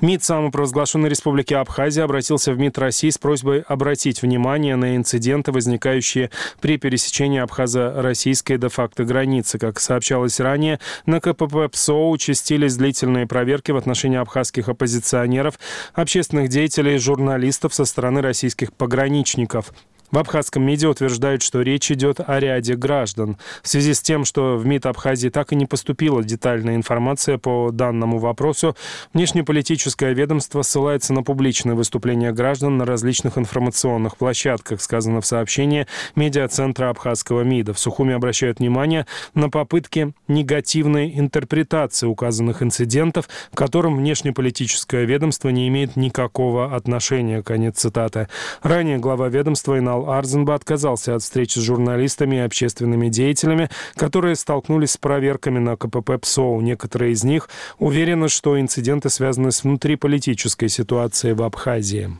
[0.01, 6.31] МИД самопровозглашенной Республики Абхазия обратился в МИД России с просьбой обратить внимание на инциденты, возникающие
[6.61, 9.59] при пересечении абхазо-российской де-факто границы.
[9.59, 15.59] Как сообщалось ранее, на КПП ПСО участились длительные проверки в отношении абхазских оппозиционеров,
[15.95, 19.73] общественных деятелей и журналистов со стороны российских пограничников.
[20.13, 23.39] В абхазском МИДе утверждают, что речь идет о ряде граждан.
[23.63, 27.71] В связи с тем, что в МИД Абхазии так и не поступила детальная информация по
[27.73, 28.77] данному вопросу,
[29.15, 36.91] внешнеполитическое ведомство ссылается на публичные выступления граждан на различных информационных площадках, сказано в сообщении медиацентра
[36.91, 37.73] Абхазского МИДа.
[37.73, 45.69] В Сухуме обращают внимание на попытки негативной интерпретации указанных инцидентов, к которым внешнеполитическое ведомство не
[45.69, 47.43] имеет никакого отношения.
[47.43, 48.29] Конец цитаты.
[48.63, 54.37] Ранее глава ведомства Инал Генерал Арзенба отказался от встречи с журналистами и общественными деятелями, которые
[54.37, 56.61] столкнулись с проверками на КПП ПСОУ.
[56.61, 62.11] Некоторые из них уверены, что инциденты связаны с внутриполитической ситуацией в Абхазии.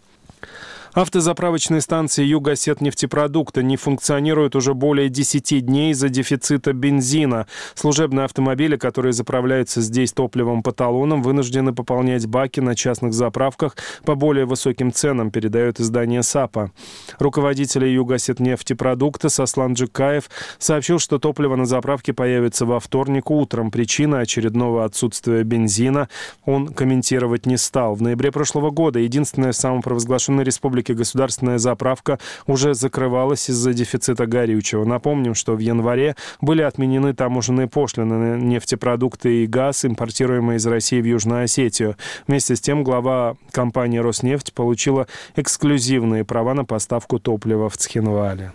[0.95, 7.47] Автозаправочные станции «Югосет-нефтепродукта» не функционируют уже более 10 дней из-за дефицита бензина.
[7.75, 13.75] Служебные автомобили, которые заправляются здесь топливом по талонам, вынуждены пополнять баки на частных заправках
[14.05, 16.73] по более высоким ценам, передает издание САПа.
[17.19, 20.29] Руководитель «Югосет-нефтепродукта» Сослан Джикаев
[20.59, 23.71] сообщил, что топливо на заправке появится во вторник утром.
[23.71, 26.11] Причина очередного отсутствия бензина
[26.45, 27.95] он комментировать не стал.
[27.95, 34.85] В ноябре прошлого года единственная самопровозглашенная республика республики государственная заправка уже закрывалась из-за дефицита горючего.
[34.85, 41.01] Напомним, что в январе были отменены таможенные пошлины на нефтепродукты и газ, импортируемые из России
[41.01, 41.97] в Южную Осетию.
[42.27, 48.53] Вместе с тем глава компании «Роснефть» получила эксклюзивные права на поставку топлива в Цхинвале.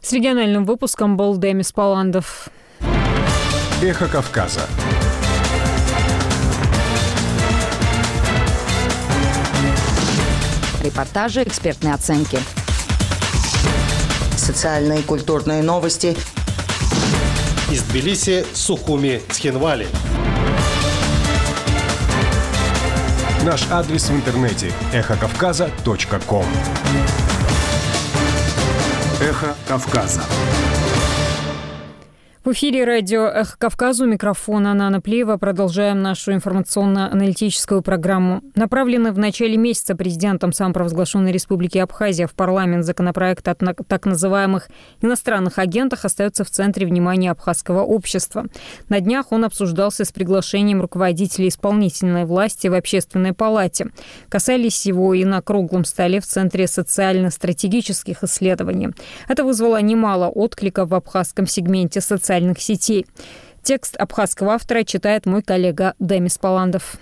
[0.00, 2.48] С региональным выпуском был Демис Паландов.
[3.82, 4.60] Эхо Кавказа.
[10.88, 12.38] Репортажи, экспертные оценки.
[14.36, 16.16] Социальные и культурные новости.
[17.70, 19.86] Из Тбилиси, Сухуми, Цхинвали.
[23.44, 26.46] Наш адрес в интернете– эхокавказа.ком
[29.20, 30.22] Эхо Кавказа.
[32.48, 35.36] В эфире радио «Эхо Кавказу» микрофона Нана Плеева.
[35.36, 38.40] Продолжаем нашу информационно-аналитическую программу.
[38.54, 44.70] Направленный в начале месяца президентом самопровозглашенной Республики Абхазия в парламент законопроект о так называемых
[45.02, 48.46] иностранных агентах остается в центре внимания абхазского общества.
[48.88, 53.88] На днях он обсуждался с приглашением руководителей исполнительной власти в общественной палате.
[54.30, 58.88] Касались его и на круглом столе в Центре социально-стратегических исследований.
[59.28, 63.06] Это вызвало немало откликов в абхазском сегменте социальной социальных сетей.
[63.62, 66.96] Текст абхазского автора читает мой коллега Демис Паландов.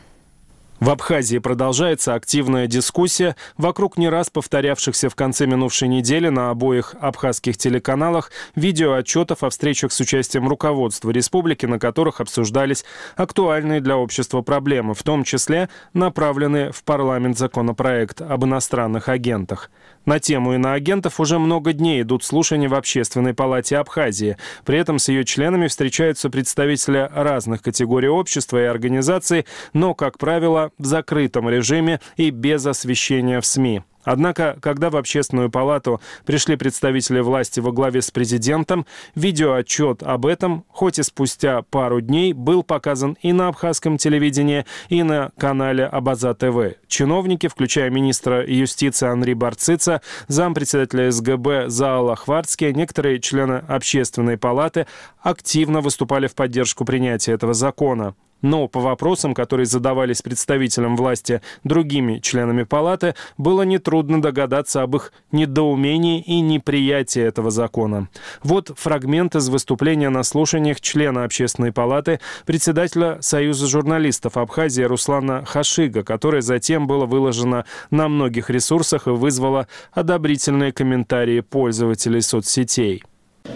[0.79, 6.95] В Абхазии продолжается активная дискуссия вокруг не раз повторявшихся в конце минувшей недели на обоих
[7.01, 12.85] абхазских телеканалах видеоотчетов о встречах с участием руководства республики, на которых обсуждались
[13.17, 19.71] актуальные для общества проблемы, в том числе направленные в парламент законопроект об иностранных агентах.
[20.07, 24.37] На тему иноагентов уже много дней идут слушания в Общественной палате Абхазии.
[24.65, 30.71] При этом с ее членами встречаются представители разных категорий общества и организаций, но, как правило,
[30.79, 33.83] в закрытом режиме и без освещения в СМИ.
[34.07, 38.87] Однако, когда в общественную палату пришли представители власти во главе с президентом,
[39.17, 45.03] видеоотчет об этом, хоть и спустя пару дней, был показан и на абхазском телевидении, и
[45.03, 46.77] на канале Абаза ТВ.
[46.87, 54.87] Чиновники, включая министра юстиции Анри Барцица, зампредседателя СГБ Заала Хварцкия, некоторые члены общественной палаты
[55.21, 58.15] активно выступали в поддержку принятия этого закона.
[58.43, 65.13] Но по вопросам, которые задавались представителям власти другими членами палаты, было нетрудно догадаться об их
[65.33, 68.09] недоумении и неприятии этого закона.
[68.43, 76.03] Вот фрагмент из выступления на слушаниях члена общественной палаты, председателя Союза журналистов Абхазии Руслана Хашига,
[76.03, 83.03] которое затем было выложено на многих ресурсах и вызвало одобрительные комментарии пользователей соцсетей.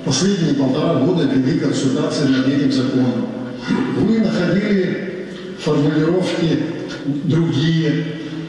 [0.04, 3.39] Последние полтора года вели консультации над этим законом
[4.40, 5.26] находили
[5.58, 6.62] формулировки
[7.24, 8.04] другие,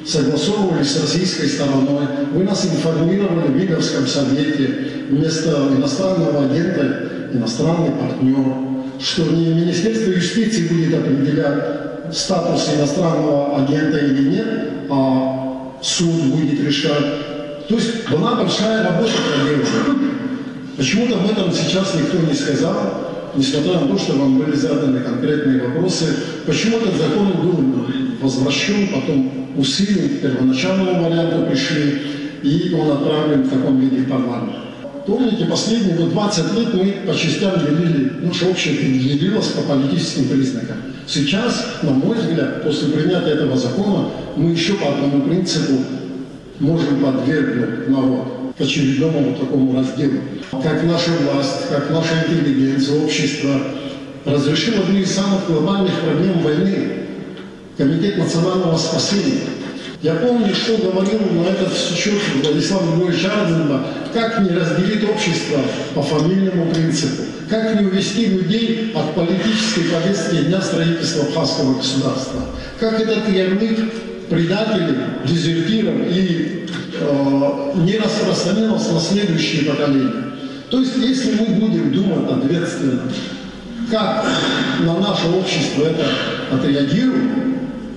[0.06, 2.08] согласовывали с российской стороной.
[2.34, 4.70] Вы нас информировали в Видовском совете
[5.10, 8.54] вместо иностранного агента иностранный партнер,
[9.00, 14.48] что не Министерство юстиции будет определять статус иностранного агента или нет,
[14.90, 17.68] а суд будет решать.
[17.68, 20.12] То есть была большая работа проделана.
[20.76, 25.62] Почему-то об этом сейчас никто не сказал несмотря на то, что вам были заданы конкретные
[25.62, 26.06] вопросы,
[26.46, 27.86] почему этот закон был
[28.22, 32.02] возвращен, потом усилен, к первоначальному варианту пришли,
[32.44, 34.56] и он отправлен в таком виде в парламент.
[35.06, 40.26] Помните, последние вот 20 лет мы по частям делили, ну, что общее делилось по политическим
[40.26, 40.78] признакам.
[41.08, 45.74] Сейчас, на мой взгляд, после принятия этого закона, мы еще по одному принципу
[46.60, 50.20] можем подвергнуть народ к очередному такому разделу.
[50.52, 53.60] Как наша власть, как наша интеллигенция, общество
[54.24, 56.88] разрешило одну из самых глобальных проблем войны–
[57.78, 59.42] Комитет национального спасения.
[60.04, 65.60] Я помню, что говорил на этот счет Владислав Львович Арденба, как не разделить общество
[65.96, 72.42] по фамильному принципу, как не увести людей от политической повестки дня строительства Абхазского государства,
[72.80, 73.80] как этот ярлык
[74.30, 76.61] предателей, дезертиров и
[77.76, 80.26] не распространялся на следующие поколения.
[80.70, 83.02] То есть, если мы будем думать ответственно,
[83.90, 84.26] как
[84.80, 86.06] на наше общество это
[86.52, 87.24] отреагирует,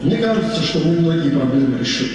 [0.02, 2.08] мне кажется, что мы многие проблемы решим.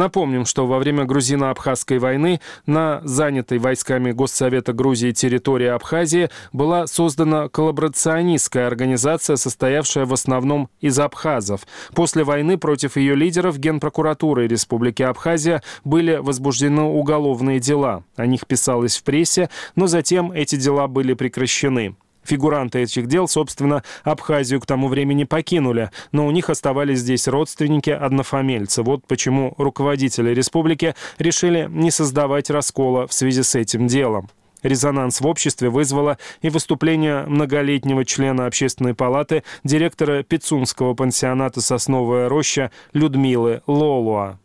[0.00, 7.50] Напомним, что во время грузино-абхазской войны на занятой войсками Госсовета Грузии территории Абхазии была создана
[7.50, 11.66] коллаборационистская организация, состоявшая в основном из абхазов.
[11.94, 18.02] После войны против ее лидеров Генпрокуратурой Республики Абхазия были возбуждены уголовные дела.
[18.16, 21.94] О них писалось в прессе, но затем эти дела были прекращены.
[22.30, 27.90] Фигуранты этих дел, собственно, Абхазию к тому времени покинули, но у них оставались здесь родственники
[27.90, 28.84] однофамильцы.
[28.84, 34.30] Вот почему руководители республики решили не создавать раскола в связи с этим делом.
[34.62, 42.70] Резонанс в обществе вызвало и выступление многолетнего члена общественной палаты, директора Пицунского пансионата «Сосновая роща»
[42.92, 44.38] Людмилы Лолуа.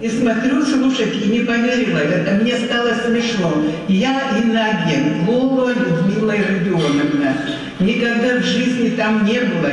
[0.00, 3.52] И смотрю, слушайте, и не поверила, это мне стало смешно.
[3.88, 7.21] Я иноагент, Лола Людмила Родионовна.
[7.78, 9.70] Никогда в жизни там не было.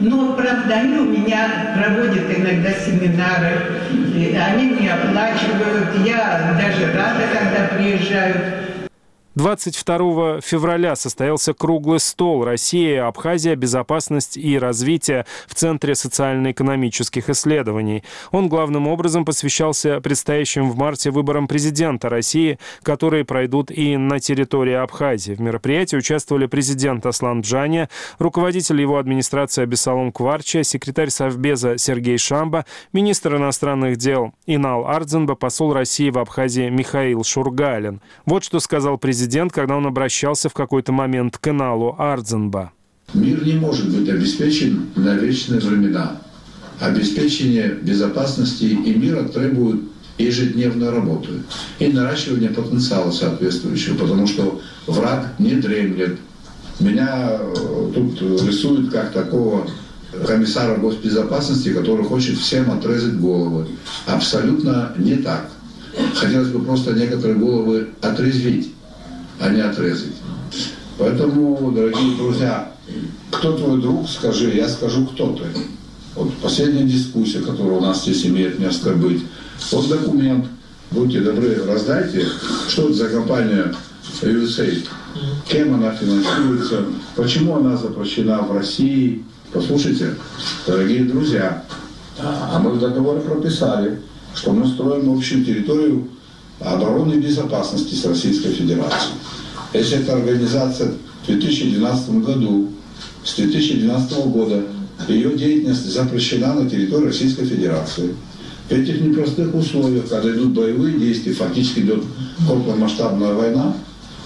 [0.00, 3.58] Но, правда, они у меня проводят иногда семинары,
[3.90, 8.36] они мне оплачивают, я даже рада, когда приезжают.
[9.38, 18.02] 22 февраля состоялся круглый стол «Россия, Абхазия, безопасность и развитие» в Центре социально-экономических исследований.
[18.32, 24.74] Он главным образом посвящался предстоящим в марте выборам президента России, которые пройдут и на территории
[24.74, 25.34] Абхазии.
[25.34, 32.64] В мероприятии участвовали президент Аслан Бжания, руководитель его администрации Абесалом Кварчия, секретарь Совбеза Сергей Шамба,
[32.92, 38.00] министр иностранных дел Инал Ардзинба, посол России в Абхазии Михаил Шургалин.
[38.26, 42.72] Вот что сказал президент президент, когда он обращался в какой-то момент к Иналу Ардзинба.
[43.12, 46.16] Мир не может быть обеспечен на вечные времена.
[46.80, 49.82] Обеспечение безопасности и мира требует
[50.16, 51.28] ежедневной работы
[51.78, 56.16] и наращивания потенциала соответствующего, потому что враг не дремлет.
[56.80, 59.68] Меня э, тут рисуют как такого
[60.26, 63.66] комиссара госбезопасности, который хочет всем отрезать головы.
[64.06, 65.50] Абсолютно не так.
[66.14, 68.72] Хотелось бы просто некоторые головы отрезвить,
[69.40, 70.14] а не отрезать.
[70.98, 72.72] Поэтому, дорогие друзья,
[73.30, 75.44] кто твой друг, скажи, я скажу, кто ты.
[76.14, 79.22] Вот последняя дискуссия, которая у нас здесь имеет место быть.
[79.70, 80.46] Вот документ.
[80.90, 82.26] Будьте добры, раздайте.
[82.66, 83.74] Что это за компания
[84.22, 84.86] USAID?
[85.46, 86.84] Кем она финансируется?
[87.14, 89.24] Почему она запрещена в России?
[89.52, 90.14] Послушайте,
[90.66, 91.64] дорогие друзья,
[92.18, 94.00] а мы в договоре прописали,
[94.34, 96.08] что мы строим общую территорию
[96.60, 99.14] обороны и безопасности с Российской Федерацией.
[99.72, 100.92] Если эта организация
[101.22, 102.68] в 2012 году,
[103.24, 104.62] с 2012 года
[105.06, 108.14] ее деятельность запрещена на территории Российской Федерации.
[108.68, 112.02] В этих непростых условиях, когда идут боевые действия, фактически идет
[112.46, 113.74] крупномасштабная война,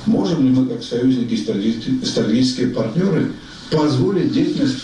[0.06, 3.32] можем ли мы, как союзники и стратегические партнеры,
[3.70, 4.78] позволить деятельность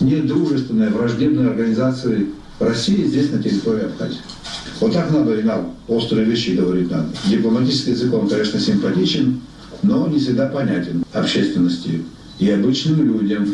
[0.00, 2.28] недружественной, враждебной организации
[2.58, 4.20] России здесь, на территории Абхазии?
[4.80, 7.08] Вот так надо и нам острые вещи говорить надо.
[7.24, 9.40] Дипломатический язык, он, конечно, симпатичен,
[9.82, 12.02] но не всегда понятен общественности
[12.38, 13.48] и обычным людям.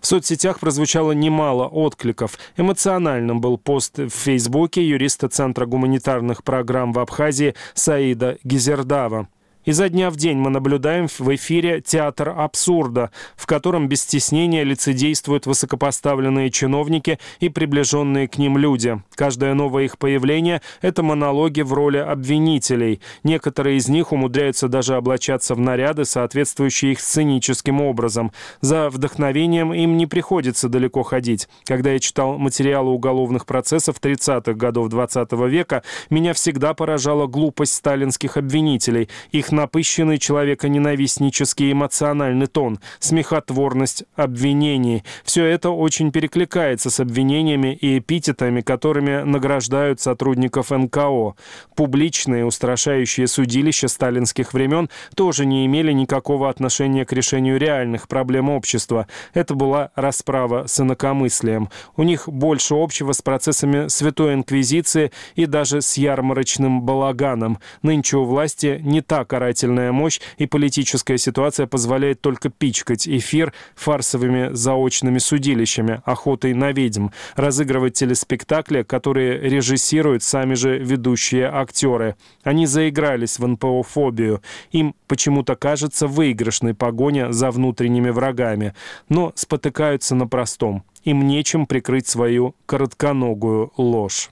[0.00, 2.38] В соцсетях прозвучало немало откликов.
[2.56, 9.28] Эмоциональным был пост в Фейсбуке юриста Центра гуманитарных программ в Абхазии Саида Гизердава.
[9.66, 15.46] Изо дня в день мы наблюдаем в эфире театр абсурда, в котором без стеснения лицедействуют
[15.46, 19.02] высокопоставленные чиновники и приближенные к ним люди.
[19.16, 23.00] Каждое новое их появление– это монологи в роли обвинителей.
[23.24, 28.30] Некоторые из них умудряются даже облачаться в наряды, соответствующие их сценическим образом.
[28.60, 31.48] За вдохновением им не приходится далеко ходить.
[31.64, 37.74] Когда я читал материалы уголовных процессов 30-х годов 20 -го века, меня всегда поражала глупость
[37.74, 39.08] сталинских обвинителей.
[39.32, 45.02] Их напыщенный человеконенавистнический эмоциональный тон, смехотворность обвинений.
[45.24, 51.34] Все это очень перекликается с обвинениями и эпитетами, которыми награждают сотрудников НКО.
[51.74, 59.08] Публичные устрашающие судилища сталинских времен тоже не имели никакого отношения к решению реальных проблем общества.
[59.34, 61.70] Это была расправа с инакомыслием.
[61.96, 67.58] У них больше общего с процессами Святой Инквизиции и даже с ярмарочным балаганом.
[67.82, 74.52] Нынче у власти не так карательная мощь и политическая ситуация позволяет только пичкать эфир фарсовыми
[74.52, 82.16] заочными судилищами, охотой на ведьм, разыгрывать телеспектакли, которые режиссируют сами же ведущие актеры.
[82.42, 84.42] Они заигрались в НПО-фобию.
[84.72, 88.74] Им почему-то кажется выигрышной погоня за внутренними врагами,
[89.08, 90.82] но спотыкаются на простом.
[91.04, 94.30] Им нечем прикрыть свою коротконогую ложь.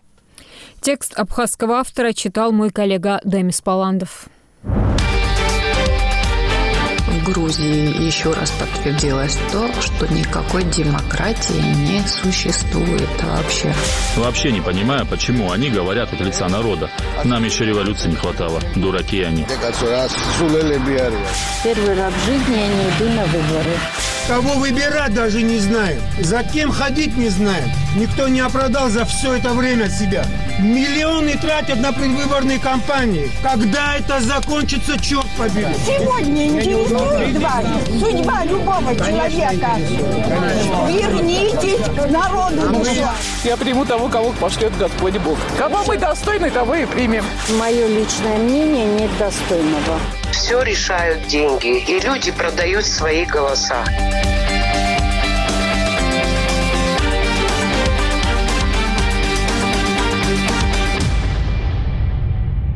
[0.81, 4.29] Текст абхазского автора читал мой коллега Демис Паландов.
[4.65, 5.24] Bye.
[7.25, 13.72] Грузии еще раз подтвердилось то, что никакой демократии не существует вообще.
[14.16, 16.91] Вообще не понимаю, почему они говорят от лица народа.
[17.25, 18.61] Нам еще революции не хватало.
[18.77, 19.47] Дураки они.
[21.62, 23.79] Первый раз в жизни я не иду на выборы.
[24.29, 26.01] Кого выбирать даже не знаем.
[26.18, 27.70] За кем ходить не знаем.
[27.95, 30.25] Никто не оправдал за все это время себя.
[30.59, 33.31] Миллионы тратят на предвыборные кампании.
[33.43, 35.75] Когда это закончится, черт побери.
[35.87, 37.65] Сегодня интересует вас
[38.01, 39.77] судьба любого человека.
[40.89, 43.12] Вернитесь к народу душа.
[43.45, 45.39] Я приму того, кого пошлет Господь Бог.
[45.59, 47.25] Кого мы достойны, того и примем.
[47.59, 49.99] Мое личное мнение нет достойного.
[50.33, 53.85] Все решают деньги, и люди продают свои голоса.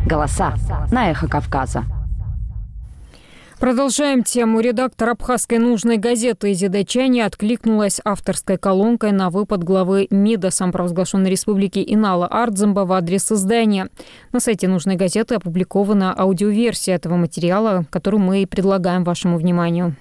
[0.07, 0.55] Голоса
[0.91, 1.85] на эхо Кавказа.
[3.61, 4.61] Продолжаем тему.
[4.61, 11.83] Редактор абхазской «Нужной газеты» Изида Чания откликнулась авторской колонкой на выпад главы МИДа самопровозглашенной республики
[11.85, 13.89] Инала Ардзинба в адрес издания.
[14.31, 19.97] На сайте «Нужной газеты» опубликована аудиоверсия этого материала, которую мы и предлагаем вашему вниманию.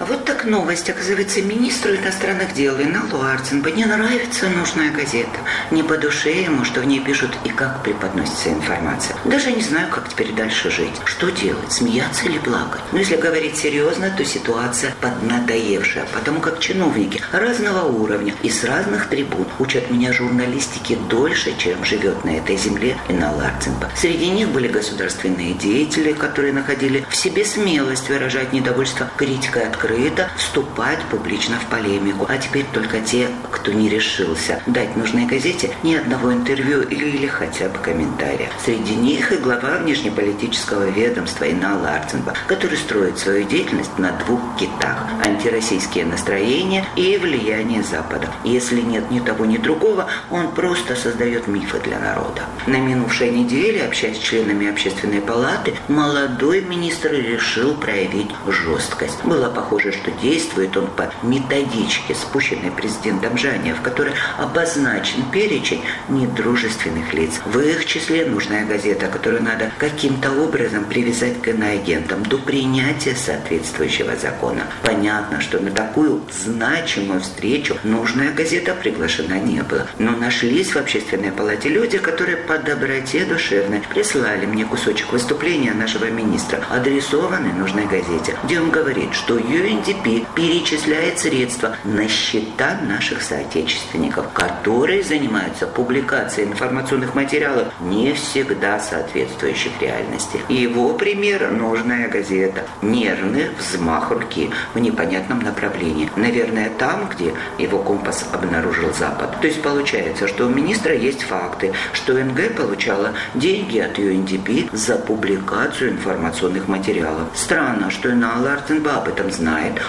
[0.00, 0.88] Вот так новость.
[0.88, 5.40] Оказывается, министру иностранных дел Иналу Ардзинба не нравится «Нужная газета».
[5.72, 9.16] Не по душе ему, что в ней пишут и как преподносится информация.
[9.24, 10.94] Даже не знаю, как теперь дальше жить.
[11.04, 11.72] Что делать?
[11.72, 12.80] Смеяться или плакать?
[12.92, 16.06] Но если говорить серьезно, то ситуация поднадоевшая.
[16.14, 22.24] Потому как чиновники разного уровня и с разных трибун учат меня журналистике дольше, чем живет
[22.24, 23.90] на этой земле Инал Арценбо.
[23.96, 30.28] Среди них были государственные деятели, которые находили в себе смелость выражать недовольство критикой открыто, боятся
[30.36, 32.26] вступать публично в полемику.
[32.28, 37.68] А теперь только те, кто не решился дать нужной газете ни одного интервью или хотя
[37.68, 38.50] бы комментария.
[38.64, 45.06] Среди них и глава внешнеполитического ведомства Инала Арценба, который строит свою деятельность на двух китах–
[45.24, 48.28] антироссийские настроения и влияние Запада.
[48.44, 52.42] Если нет ни того, ни другого, он просто создает мифы для народа.
[52.66, 59.24] На минувшей неделе, общаясь с членами общественной палаты, молодой министр решил проявить жесткость.
[59.24, 59.48] Было
[59.78, 67.40] похоже, что действует он по методичке, спущенной президентом Жания, в которой обозначен перечень недружественных лиц.
[67.44, 74.16] В их числе нужная газета, которую надо каким-то образом привязать к иноагентам до принятия соответствующего
[74.16, 74.62] закона.
[74.82, 79.86] Понятно, что на такую значимую встречу нужная газета приглашена не была.
[79.98, 86.06] Но нашлись в общественной палате люди, которые по доброте душевной прислали мне кусочек выступления нашего
[86.10, 94.32] министра, адресованный нужной газете, где он говорит, что UNDP перечисляет средства на счета наших соотечественников,
[94.32, 100.40] которые занимаются публикацией информационных материалов, не всегда соответствующих реальности.
[100.48, 102.64] Его пример– нужная газета.
[102.82, 106.10] Нервный взмах руки в непонятном направлении.
[106.16, 109.40] Наверное, там, где его компас обнаружил Запад.
[109.40, 114.96] То есть получается, что у министра есть факты, что НГ получала деньги от UNDP за
[114.96, 117.28] публикацию информационных материалов.
[117.34, 119.47] Странно, что Инна Лартенба об этом знает,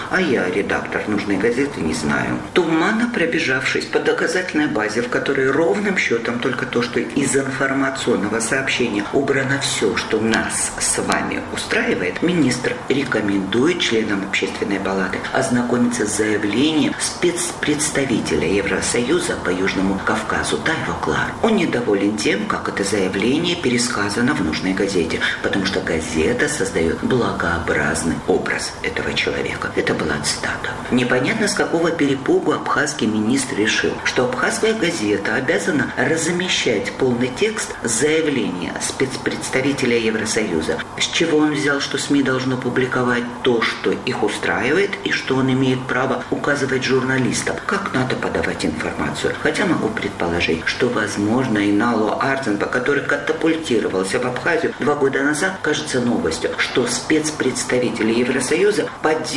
[0.09, 2.39] а я, редактор нужной газеты, не знаю.
[2.53, 9.05] Туманно пробежавшись по доказательной базе, в которой ровным счетом только то, что из информационного сообщения
[9.13, 16.93] убрано все, что нас с вами устраивает, министр рекомендует членам общественной палаты ознакомиться с заявлением
[16.99, 21.31] спецпредставителя Евросоюза по Южному Кавказу Тайво Клар.
[21.43, 28.15] Он недоволен тем, как это заявление пересказано в нужной газете, потому что газета создает благообразный
[28.27, 29.48] образ этого человека.
[29.75, 30.69] Это была цитата.
[30.91, 38.73] Непонятно, с какого перепугу абхазский министр решил, что абхазская газета обязана размещать полный текст заявления
[38.81, 40.79] спецпредставителя Евросоюза.
[40.97, 45.51] С чего он взял, что СМИ должно публиковать то, что их устраивает, и что он
[45.51, 49.35] имеет право указывать журналистам, как надо подавать информацию.
[49.41, 55.53] Хотя могу предположить, что, возможно, и Нало Артенба, который катапультировался в Абхазию два года назад,
[55.61, 58.89] кажется новостью, что спецпредставитель Евросоюза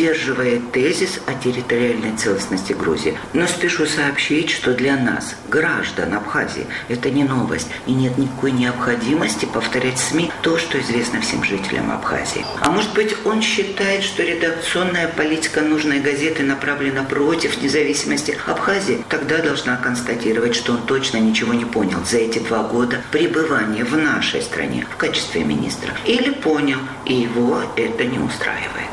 [0.02, 3.16] поддерживает тезис о территориальной целостности Грузии.
[3.34, 9.46] Но спешу сообщить, что для нас, граждан Абхазии, это не новость, и нет никакой необходимости
[9.46, 12.44] повторять СМИ то, что известно всем жителям Абхазии.
[12.60, 19.04] А может быть, он считает, что редакционная политика нужной газеты направлена против независимости Абхазии?
[19.08, 23.96] Тогда должна констатировать, что он точно ничего не понял за эти два года пребывания в
[23.96, 25.92] нашей стране в качестве министра.
[26.06, 28.90] Или понял, и его это не устраивает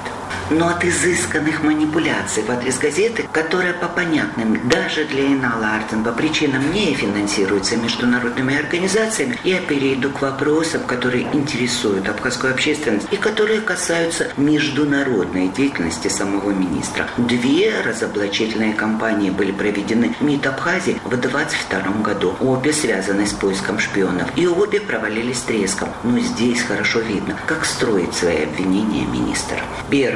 [0.50, 6.72] но от изысканных манипуляций в адрес газеты, которая по понятным даже для Инала Артенба причинам
[6.74, 14.28] не финансируется международными организациями, я перейду к вопросам, которые интересуют абхазскую общественность и которые касаются
[14.38, 17.08] международной деятельности самого министра.
[17.18, 22.36] Две разоблачительные кампании были проведены МИД Абхазии в 22 году.
[22.40, 24.30] Обе связаны с поиском шпионов.
[24.36, 25.90] И обе провалились треском.
[26.04, 29.64] Но здесь хорошо видно, как строит свои обвинения министр.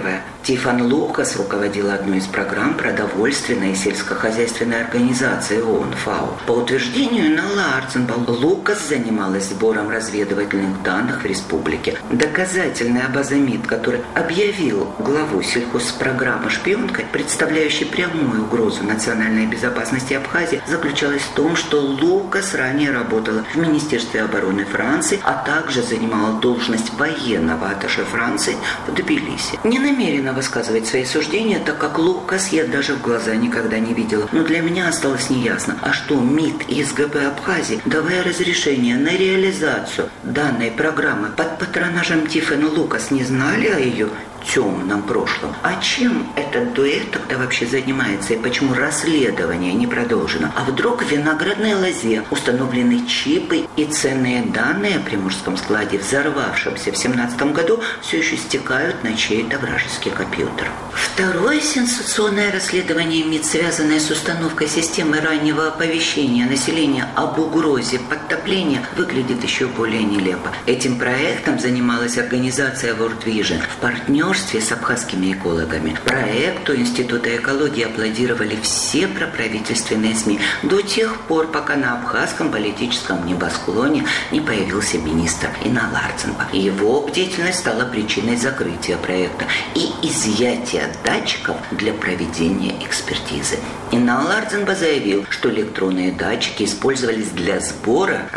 [0.04, 0.34] Первое.
[0.44, 6.38] Тифан Лукас руководил одной из программ продовольственной и сельскохозяйственной организации ООН ФАО.
[6.46, 11.98] По утверждению Нала Арценбал, Лукас занималась сбором разведывательных данных в республике.
[12.12, 21.34] Доказательный Абазамид, который объявил главу сельхозпрограммы шпионкой, представляющей прямую угрозу национальной безопасности Абхазии, заключалась в
[21.36, 28.04] том, что Лукас ранее работала в Министерстве обороны Франции, а также занимала должность военного атташе
[28.04, 29.58] Франции в Тбилиси.
[29.64, 34.28] Не намерена высказывать свои суждения, так как Лукас я даже в глаза никогда не видела.
[34.32, 40.10] Но для меня осталось неясно, а что МИД и СГБ Абхазии, давая разрешение на реализацию
[40.24, 44.10] данной программы под патронажем Тиффена Лукас, не знали о ее
[44.54, 45.56] темном прошлом.
[45.62, 50.52] А чем этот дуэт тогда вообще занимается и почему расследование не продолжено?
[50.56, 56.98] А вдруг в виноградной лозе установлены чипы и ценные данные о приморском складе, взорвавшемся в
[56.98, 60.70] 17 году, все еще стекают на чей-то вражеский компьютер?
[60.94, 69.44] Второе сенсационное расследование МИД, связанное с установкой системы раннего оповещения населения об угрозе подтопления, выглядит
[69.44, 70.52] еще более нелепо.
[70.66, 75.96] Этим проектом занималась организация World Vision в партнерстве партнерстве с абхазскими экологами.
[76.04, 84.06] Проекту Института экологии аплодировали все проправительственные СМИ до тех пор, пока на абхазском политическом небосклоне
[84.32, 86.48] не появился министр Инал Ардзинба.
[86.52, 93.60] Его бдительность стала причиной закрытия проекта и изъятия датчиков для проведения экспертизы.
[93.92, 98.28] Инал Ардзинба заявил, что электронные датчики использовались для сбора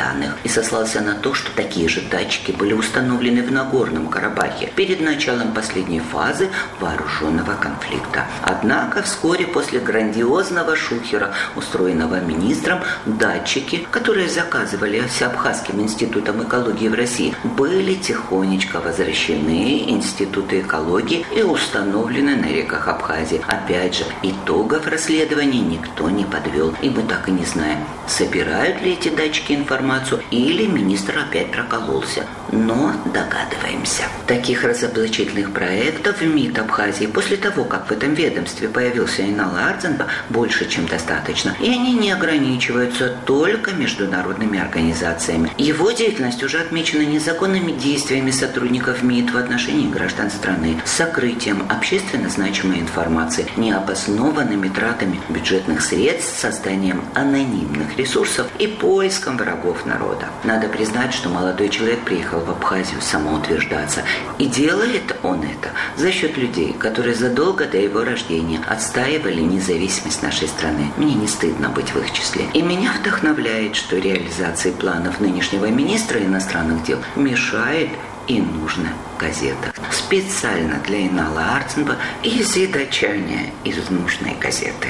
[0.00, 5.00] разведданных и сослался на то, что такие же датчики были установлены в Нагорном Карабахе перед
[5.00, 6.48] началом последней фазы
[6.80, 8.26] вооруженного конфликта.
[8.42, 17.34] Однако вскоре после грандиозного шухера, устроенного министром, датчики, которые заказывались Абхазским институтом экологии в России,
[17.44, 23.42] были тихонечко возвращены Институту экологии и установлены на реках Абхазии.
[23.46, 28.92] Опять же, итогов расследования никто не подвел, и мы так и не знаем, собирают ли
[28.92, 29.89] эти датчики информацию
[30.30, 32.26] или министр опять прокололся.
[32.52, 34.04] Но догадываемся.
[34.26, 40.06] Таких разоблачительных проектов в МИД Абхазии после того, как в этом ведомстве появился Инал Ардзенба,
[40.28, 41.54] больше, чем достаточно.
[41.60, 45.52] И они не ограничиваются только международными организациями.
[45.58, 52.80] Его деятельность уже отмечена незаконными действиями сотрудников МИД в отношении граждан страны, сокрытием общественно значимой
[52.80, 60.26] информации, необоснованными тратами бюджетных средств, созданием анонимных ресурсов и поиском врагов народа.
[60.44, 64.02] Надо признать, что молодой человек приехал в Абхазию самоутверждаться.
[64.38, 70.48] И делает он это за счет людей, которые задолго до его рождения отстаивали независимость нашей
[70.48, 70.90] страны.
[70.96, 72.46] Мне не стыдно быть в их числе.
[72.54, 77.90] И меня вдохновляет, что реализации планов нынешнего министра иностранных дел мешает
[78.26, 79.72] и нужно газета.
[79.90, 84.88] Специально для Инала Арценба и дочерняя из нужной газеты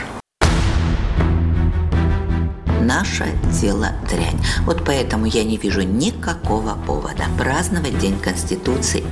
[2.80, 3.26] наше
[3.60, 4.40] дело дрянь.
[4.64, 9.04] Вот поэтому я не вижу никакого повода праздновать День Конституции.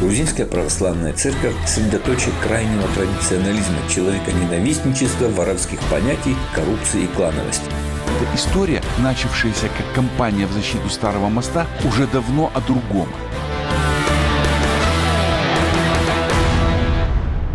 [0.00, 7.64] Грузинская православная церковь– средоточие крайнего традиционализма, человека-ненавистничества, воровских понятий, коррупции и клановости.
[8.20, 13.08] Эта история, начавшаяся как кампания в защиту Старого моста, уже давно о другом.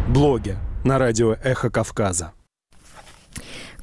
[0.07, 2.33] Блоги на радио «Эхо Кавказа».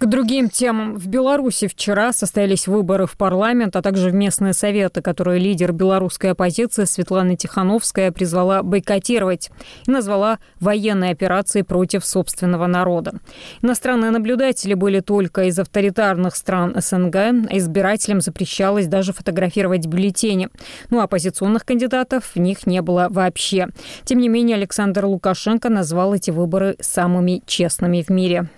[0.01, 0.97] К другим темам.
[0.97, 6.31] В Беларуси вчера состоялись выборы в парламент, а также в местные советы, которые лидер белорусской
[6.31, 9.51] оппозиции Светлана Тихановская призвала бойкотировать
[9.87, 13.17] и назвала военной операцией против собственного народа.
[13.61, 20.49] Иностранные наблюдатели были только из авторитарных стран СНГ, а избирателям запрещалось даже фотографировать бюллетени.
[20.89, 23.69] Ну а оппозиционных кандидатов в них не было вообще.
[24.05, 28.49] Тем не менее, Александр Лукашенко назвал эти выборы самыми честными в мире.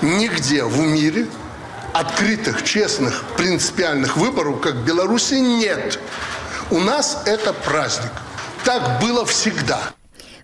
[0.00, 1.26] Нигде в мире
[1.92, 5.98] открытых, честных, принципиальных выборов, как в Беларуси, нет.
[6.70, 8.12] У нас это праздник.
[8.64, 9.80] Так было всегда.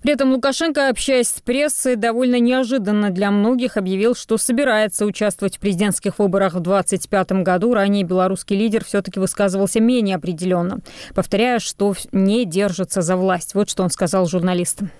[0.02, 5.60] При этом Лукашенко, общаясь с прессой, довольно неожиданно для многих объявил, что собирается участвовать в
[5.60, 7.74] президентских выборах в 2025 году.
[7.74, 10.78] Ранее белорусский лидер все-таки высказывался менее определенно,
[11.14, 13.54] повторяя, что не держится за власть.
[13.54, 14.90] Вот что он сказал журналистам.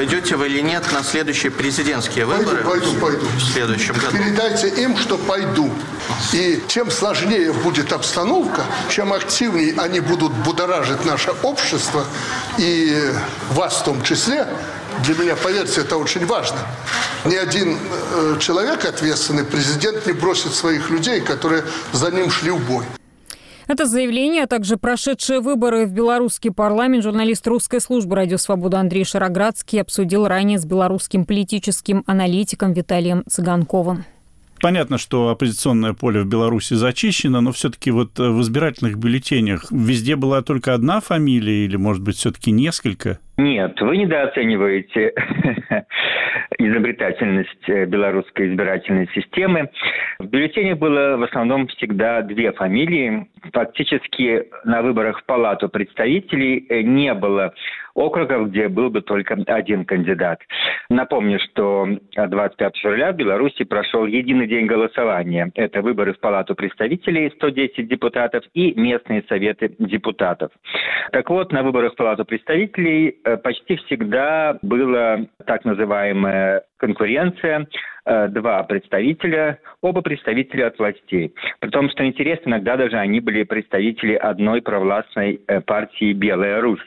[0.00, 2.64] Пойдете вы или нет на следующие президентские выборы?
[2.64, 3.26] Пойду, пойду, пойду.
[3.36, 4.16] В следующем году.
[4.16, 5.70] Передайте им, что пойду.
[6.32, 12.06] И чем сложнее будет обстановка, чем активнее они будут будоражить наше общество,
[12.56, 13.10] и
[13.50, 14.46] вас в том числе,
[15.04, 16.58] для меня, поверьте, это очень важно.
[17.26, 22.58] Ни один э, человек, ответственный президент, не бросит своих людей, которые за ним шли в
[22.58, 22.84] бой.
[23.70, 29.04] Это заявление, а также прошедшие выборы в белорусский парламент журналист русской службы «Радио Свобода» Андрей
[29.04, 34.04] Шароградский обсудил ранее с белорусским политическим аналитиком Виталием Цыганковым.
[34.60, 40.42] Понятно, что оппозиционное поле в Беларуси зачищено, но все-таки вот в избирательных бюллетенях везде была
[40.42, 43.20] только одна фамилия или, может быть, все-таки несколько?
[43.40, 45.14] Нет, вы недооцениваете
[46.58, 49.70] изобретательность э, белорусской избирательной системы.
[50.18, 53.28] В бюллетене было в основном всегда две фамилии.
[53.54, 57.54] Фактически на выборах в Палату представителей э, не было
[57.94, 60.40] округов, где был бы только один кандидат.
[60.88, 65.50] Напомню, что 25 февраля в Беларуси прошел единый день голосования.
[65.54, 70.52] Это выборы в Палату представителей 110 депутатов и местные советы депутатов.
[71.12, 77.66] Так вот, на выборах в Палату представителей э, почти всегда была так называемая конкуренция, э,
[78.28, 81.34] два представителя, оба представителя от властей.
[81.60, 86.80] При том, что интересно, иногда даже они были представители одной провластной э, партии «Белая Русь».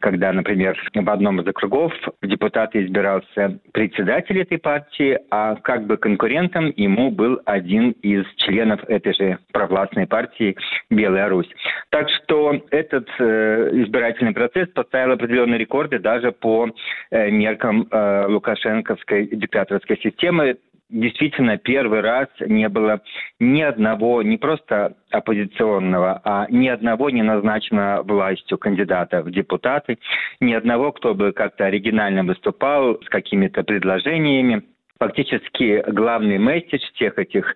[0.00, 5.96] когда, например, в одном из округов в депутаты избирался председатель этой партии, а как бы
[5.96, 10.56] конкурентом ему был один из членов этой же провластной партии
[10.90, 11.48] «Белая Русь».
[11.90, 16.68] Так что этот э, избирательный процесс поставил определенные рекорды даже по
[17.10, 20.51] э, меркам э, лукашенковской диктаторской системы
[20.92, 23.00] действительно первый раз не было
[23.40, 29.98] ни одного, не просто оппозиционного, а ни одного не назначенного властью кандидата в депутаты,
[30.40, 34.62] ни одного, кто бы как-то оригинально выступал с какими-то предложениями.
[34.98, 37.54] Фактически главный месседж всех этих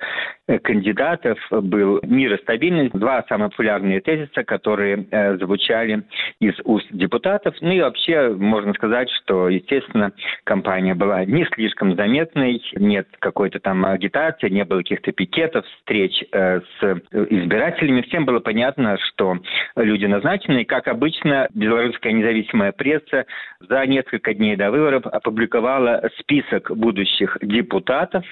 [0.49, 2.93] э, кандидатов был мир и стабильность.
[2.93, 6.03] Два самые популярные тезиса, которые э, звучали
[6.41, 7.55] из уст депутатов.
[7.61, 10.13] Ну и вообще можно сказать, что, естественно,
[10.43, 16.61] кампания была не слишком заметной, нет какой-то там агитации, не было каких-то пикетов, встреч э,
[16.61, 16.83] с
[17.13, 18.03] избирателями.
[18.03, 19.37] Всем было понятно, что
[19.77, 20.63] люди назначены.
[20.63, 23.27] И, как обычно, белорусская независимая пресса
[23.61, 28.25] за несколько дней до выборов опубликовала список будущих депутатов,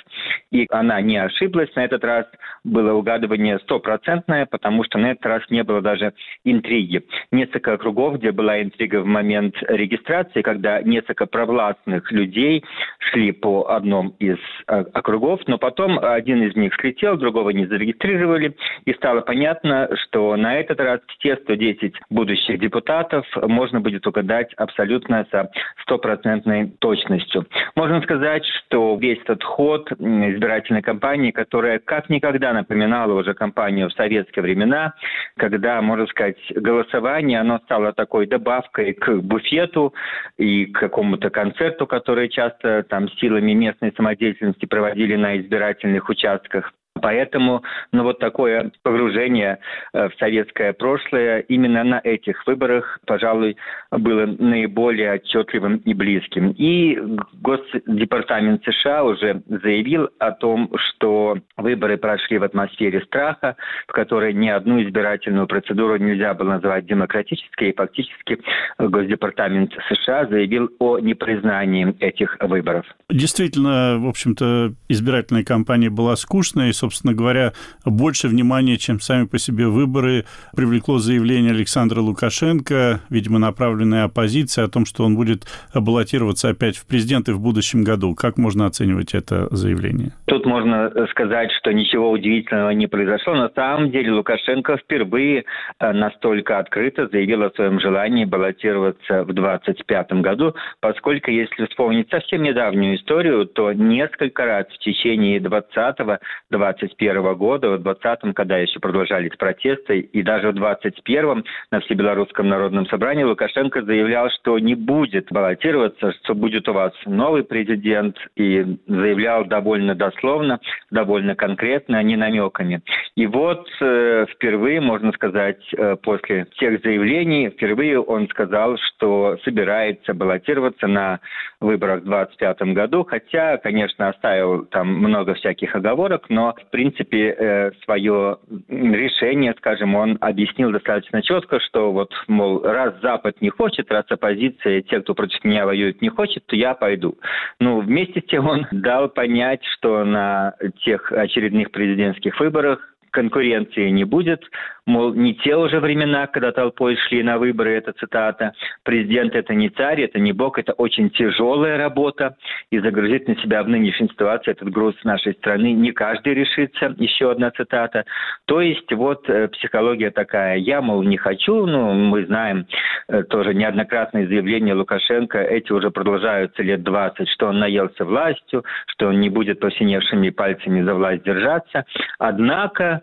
[0.50, 1.74] и она не ошиблась.
[1.74, 2.26] На этот раз
[2.64, 6.14] было угадывание стопроцентное, потому что на этот раз не было даже
[6.44, 7.02] интриги.
[7.30, 12.64] Несколько округов, где была интрига в момент регистрации, когда несколько провластных людей
[12.98, 14.38] шли по одном из
[14.68, 20.36] э, округов, но потом один из них слетел, другого не зарегистрировали, и стало понятно, что
[20.36, 25.50] на этот раз все 110 будущих депутатов можно будет угадать абсолютно со
[25.82, 27.46] стопроцентной точностью.
[27.76, 33.92] Можно сказать, что весь этот ход избирательной кампании, которая как никогда напоминала уже кампанию в
[33.92, 34.94] советские времена,
[35.36, 39.94] когда, можно сказать, голосование, оно стало такой добавкой к буфету
[40.36, 46.72] и к какому-то концерту, который часто там силами местной самодеятельности проводили на избирательных участках.
[47.04, 49.58] Поэтому ну, вот такое погружение
[49.92, 53.58] э, в советское прошлое именно на этих выборах, пожалуй,
[53.90, 56.54] было наиболее отчетливым и близким.
[56.56, 56.98] И
[57.42, 64.48] Госдепартамент США уже заявил о том, что выборы прошли в атмосфере страха, в которой ни
[64.48, 68.40] одну избирательную процедуру нельзя было называть демократической, и фактически
[68.78, 72.86] Госдепартамент США заявил о непризнании этих выборов.
[73.10, 77.52] Действительно, в общем-то, избирательная кампания была скучной, и, собственно, собственно говоря,
[77.84, 80.24] больше внимания, чем сами по себе выборы,
[80.56, 85.42] привлекло заявление Александра Лукашенко, видимо, направленное оппозиции о том, что он будет
[85.74, 88.14] баллотироваться опять в президенты в будущем году.
[88.14, 90.12] Как можно оценивать это заявление?
[90.26, 93.34] Тут можно сказать, что ничего удивительного не произошло.
[93.34, 95.44] На самом деле Лукашенко впервые
[95.80, 102.42] э, настолько открыто заявил о своем желании баллотироваться в 2025 году, поскольку, если вспомнить совсем
[102.42, 109.36] недавнюю историю, то несколько раз в течение 20-20 2021 года, в 2020, когда еще продолжались
[109.36, 116.12] протесты, и даже в 2021 на Всебелорусском народном собрании Лукашенко заявлял, что не будет баллотироваться,
[116.12, 120.60] что будет у вас новый президент, и заявлял довольно дословно,
[120.90, 122.82] довольно конкретно, не намеками.
[123.16, 130.14] И вот э, впервые, можно сказать, э, после тех заявлений, впервые он сказал, что собирается
[130.14, 131.20] баллотироваться на
[131.64, 137.70] выборах в 2025 году, хотя, конечно, оставил там много всяких оговорок, но в принципе, э,
[137.84, 138.38] свое
[138.68, 144.82] решение, скажем, он объяснил достаточно четко, что вот, мол, раз Запад не хочет, раз оппозиция,
[144.82, 147.16] те, кто против меня воюет, не хочет, то я пойду.
[147.60, 150.54] Ну, вместе с тем он дал понять, что на
[150.84, 154.42] тех очередных президентских выборах конкуренции не будет,
[154.86, 158.52] мол, не те уже времена, когда толпой шли на выборы, это цитата.
[158.82, 162.36] Президент это не царь, это не бог, это очень тяжелая работа,
[162.70, 167.30] и загрузить на себя в нынешней ситуации этот груз нашей страны не каждый решится, еще
[167.30, 168.04] одна цитата.
[168.46, 172.66] То есть вот э, психология такая, я, мол, не хочу, ну, мы знаем
[173.08, 179.08] э, тоже неоднократные заявления Лукашенко, эти уже продолжаются лет 20, что он наелся властью, что
[179.08, 181.84] он не будет посиневшими пальцами за власть держаться.
[182.18, 183.02] Однако,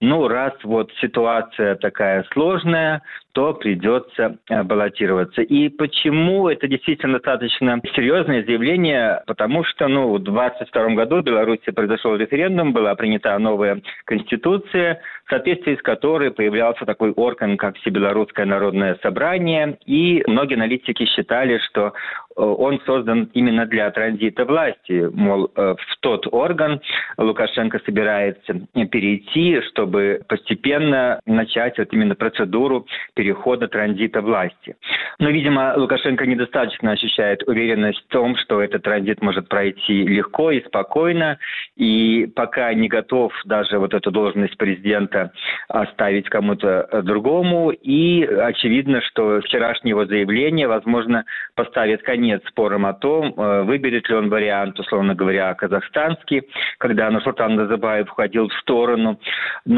[0.00, 5.42] ну, раз вот ситуация такая сложная, то придется э, баллотироваться.
[5.42, 9.22] И почему это действительно достаточно серьезное заявление?
[9.26, 15.30] Потому что ну, в 2022 году в Беларуси произошел референдум, была принята новая конституция, в
[15.30, 19.78] соответствии с которой появлялся такой орган, как Всебелорусское народное собрание.
[19.84, 25.08] И многие аналитики считали, что э, он создан именно для транзита власти.
[25.12, 26.80] Мол, э, в тот орган
[27.18, 28.54] Лукашенко собирается
[28.90, 29.87] перейти, чтобы
[30.28, 34.76] постепенно начать вот именно процедуру перехода транзита власти.
[35.18, 40.64] Но, видимо, Лукашенко недостаточно ощущает уверенность в том, что этот транзит может пройти легко и
[40.64, 41.38] спокойно,
[41.76, 45.32] и пока не готов даже вот эту должность президента
[45.68, 47.70] оставить кому-то другому.
[47.70, 51.24] И очевидно, что вчерашнее его заявление, возможно,
[51.54, 56.42] поставит конец спорам о том, э, выберет ли он вариант, условно говоря, казахстанский,
[56.78, 59.18] когда Нурсултан Назарбаев уходил в сторону.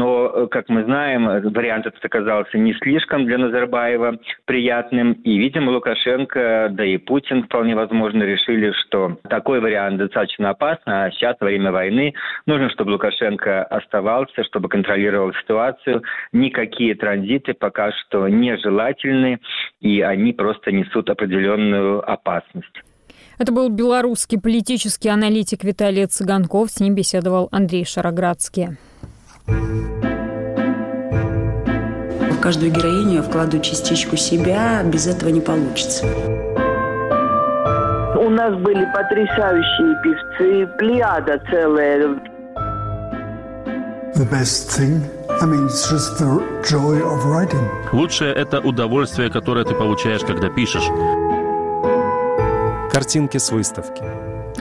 [0.01, 5.11] Но, э, как мы знаем, вариант этот оказался не слишком для Назарбаева приятным.
[5.11, 11.11] И, видимо, Лукашенко, да и Путин вполне возможно решили, что такой вариант достаточно опасен, а
[11.11, 12.15] сейчас, во время войны,
[12.47, 16.01] нужно, чтобы Лукашенко оставался, чтобы контролировал ситуацию.
[16.33, 19.39] Никакие транзиты пока что нежелательны,
[19.81, 22.81] и они просто несут определенную опасность.
[23.37, 26.71] Это был белорусский политический аналитик Виталий Цыганков.
[26.71, 28.69] С ним беседовал Андрей Шароградский.
[32.41, 36.05] Каждую героиню я вкладываю частичку себя, без этого не получится.
[38.17, 42.19] У нас были потрясающие певцы, плеяда целая.
[44.15, 45.01] The best thing
[45.41, 47.67] I mean, it's just the joy of writing.
[47.93, 50.87] Лучшее– это удовольствие, которое ты получаешь, когда пишешь.
[52.91, 54.03] Картинки с выставки.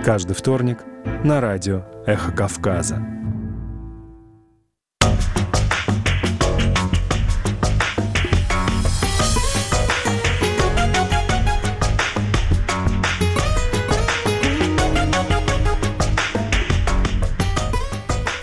[0.02, 0.78] Каждый вторник
[1.22, 3.19] на радио «Эхо Кавказа».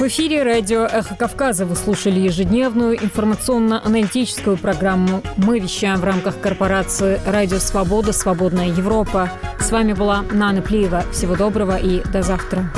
[0.08, 5.22] В эфире радио «Эхо Кавказа» вы слушали ежедневную информационно-аналитическую программу.
[5.36, 8.14] Мы вещаем в рамках корпорации «Радио Свобода.
[8.14, 9.30] Свободная Европа».
[9.60, 11.03] С вами была Нана Плиева.
[11.12, 12.72] Всего доброго и до завтра.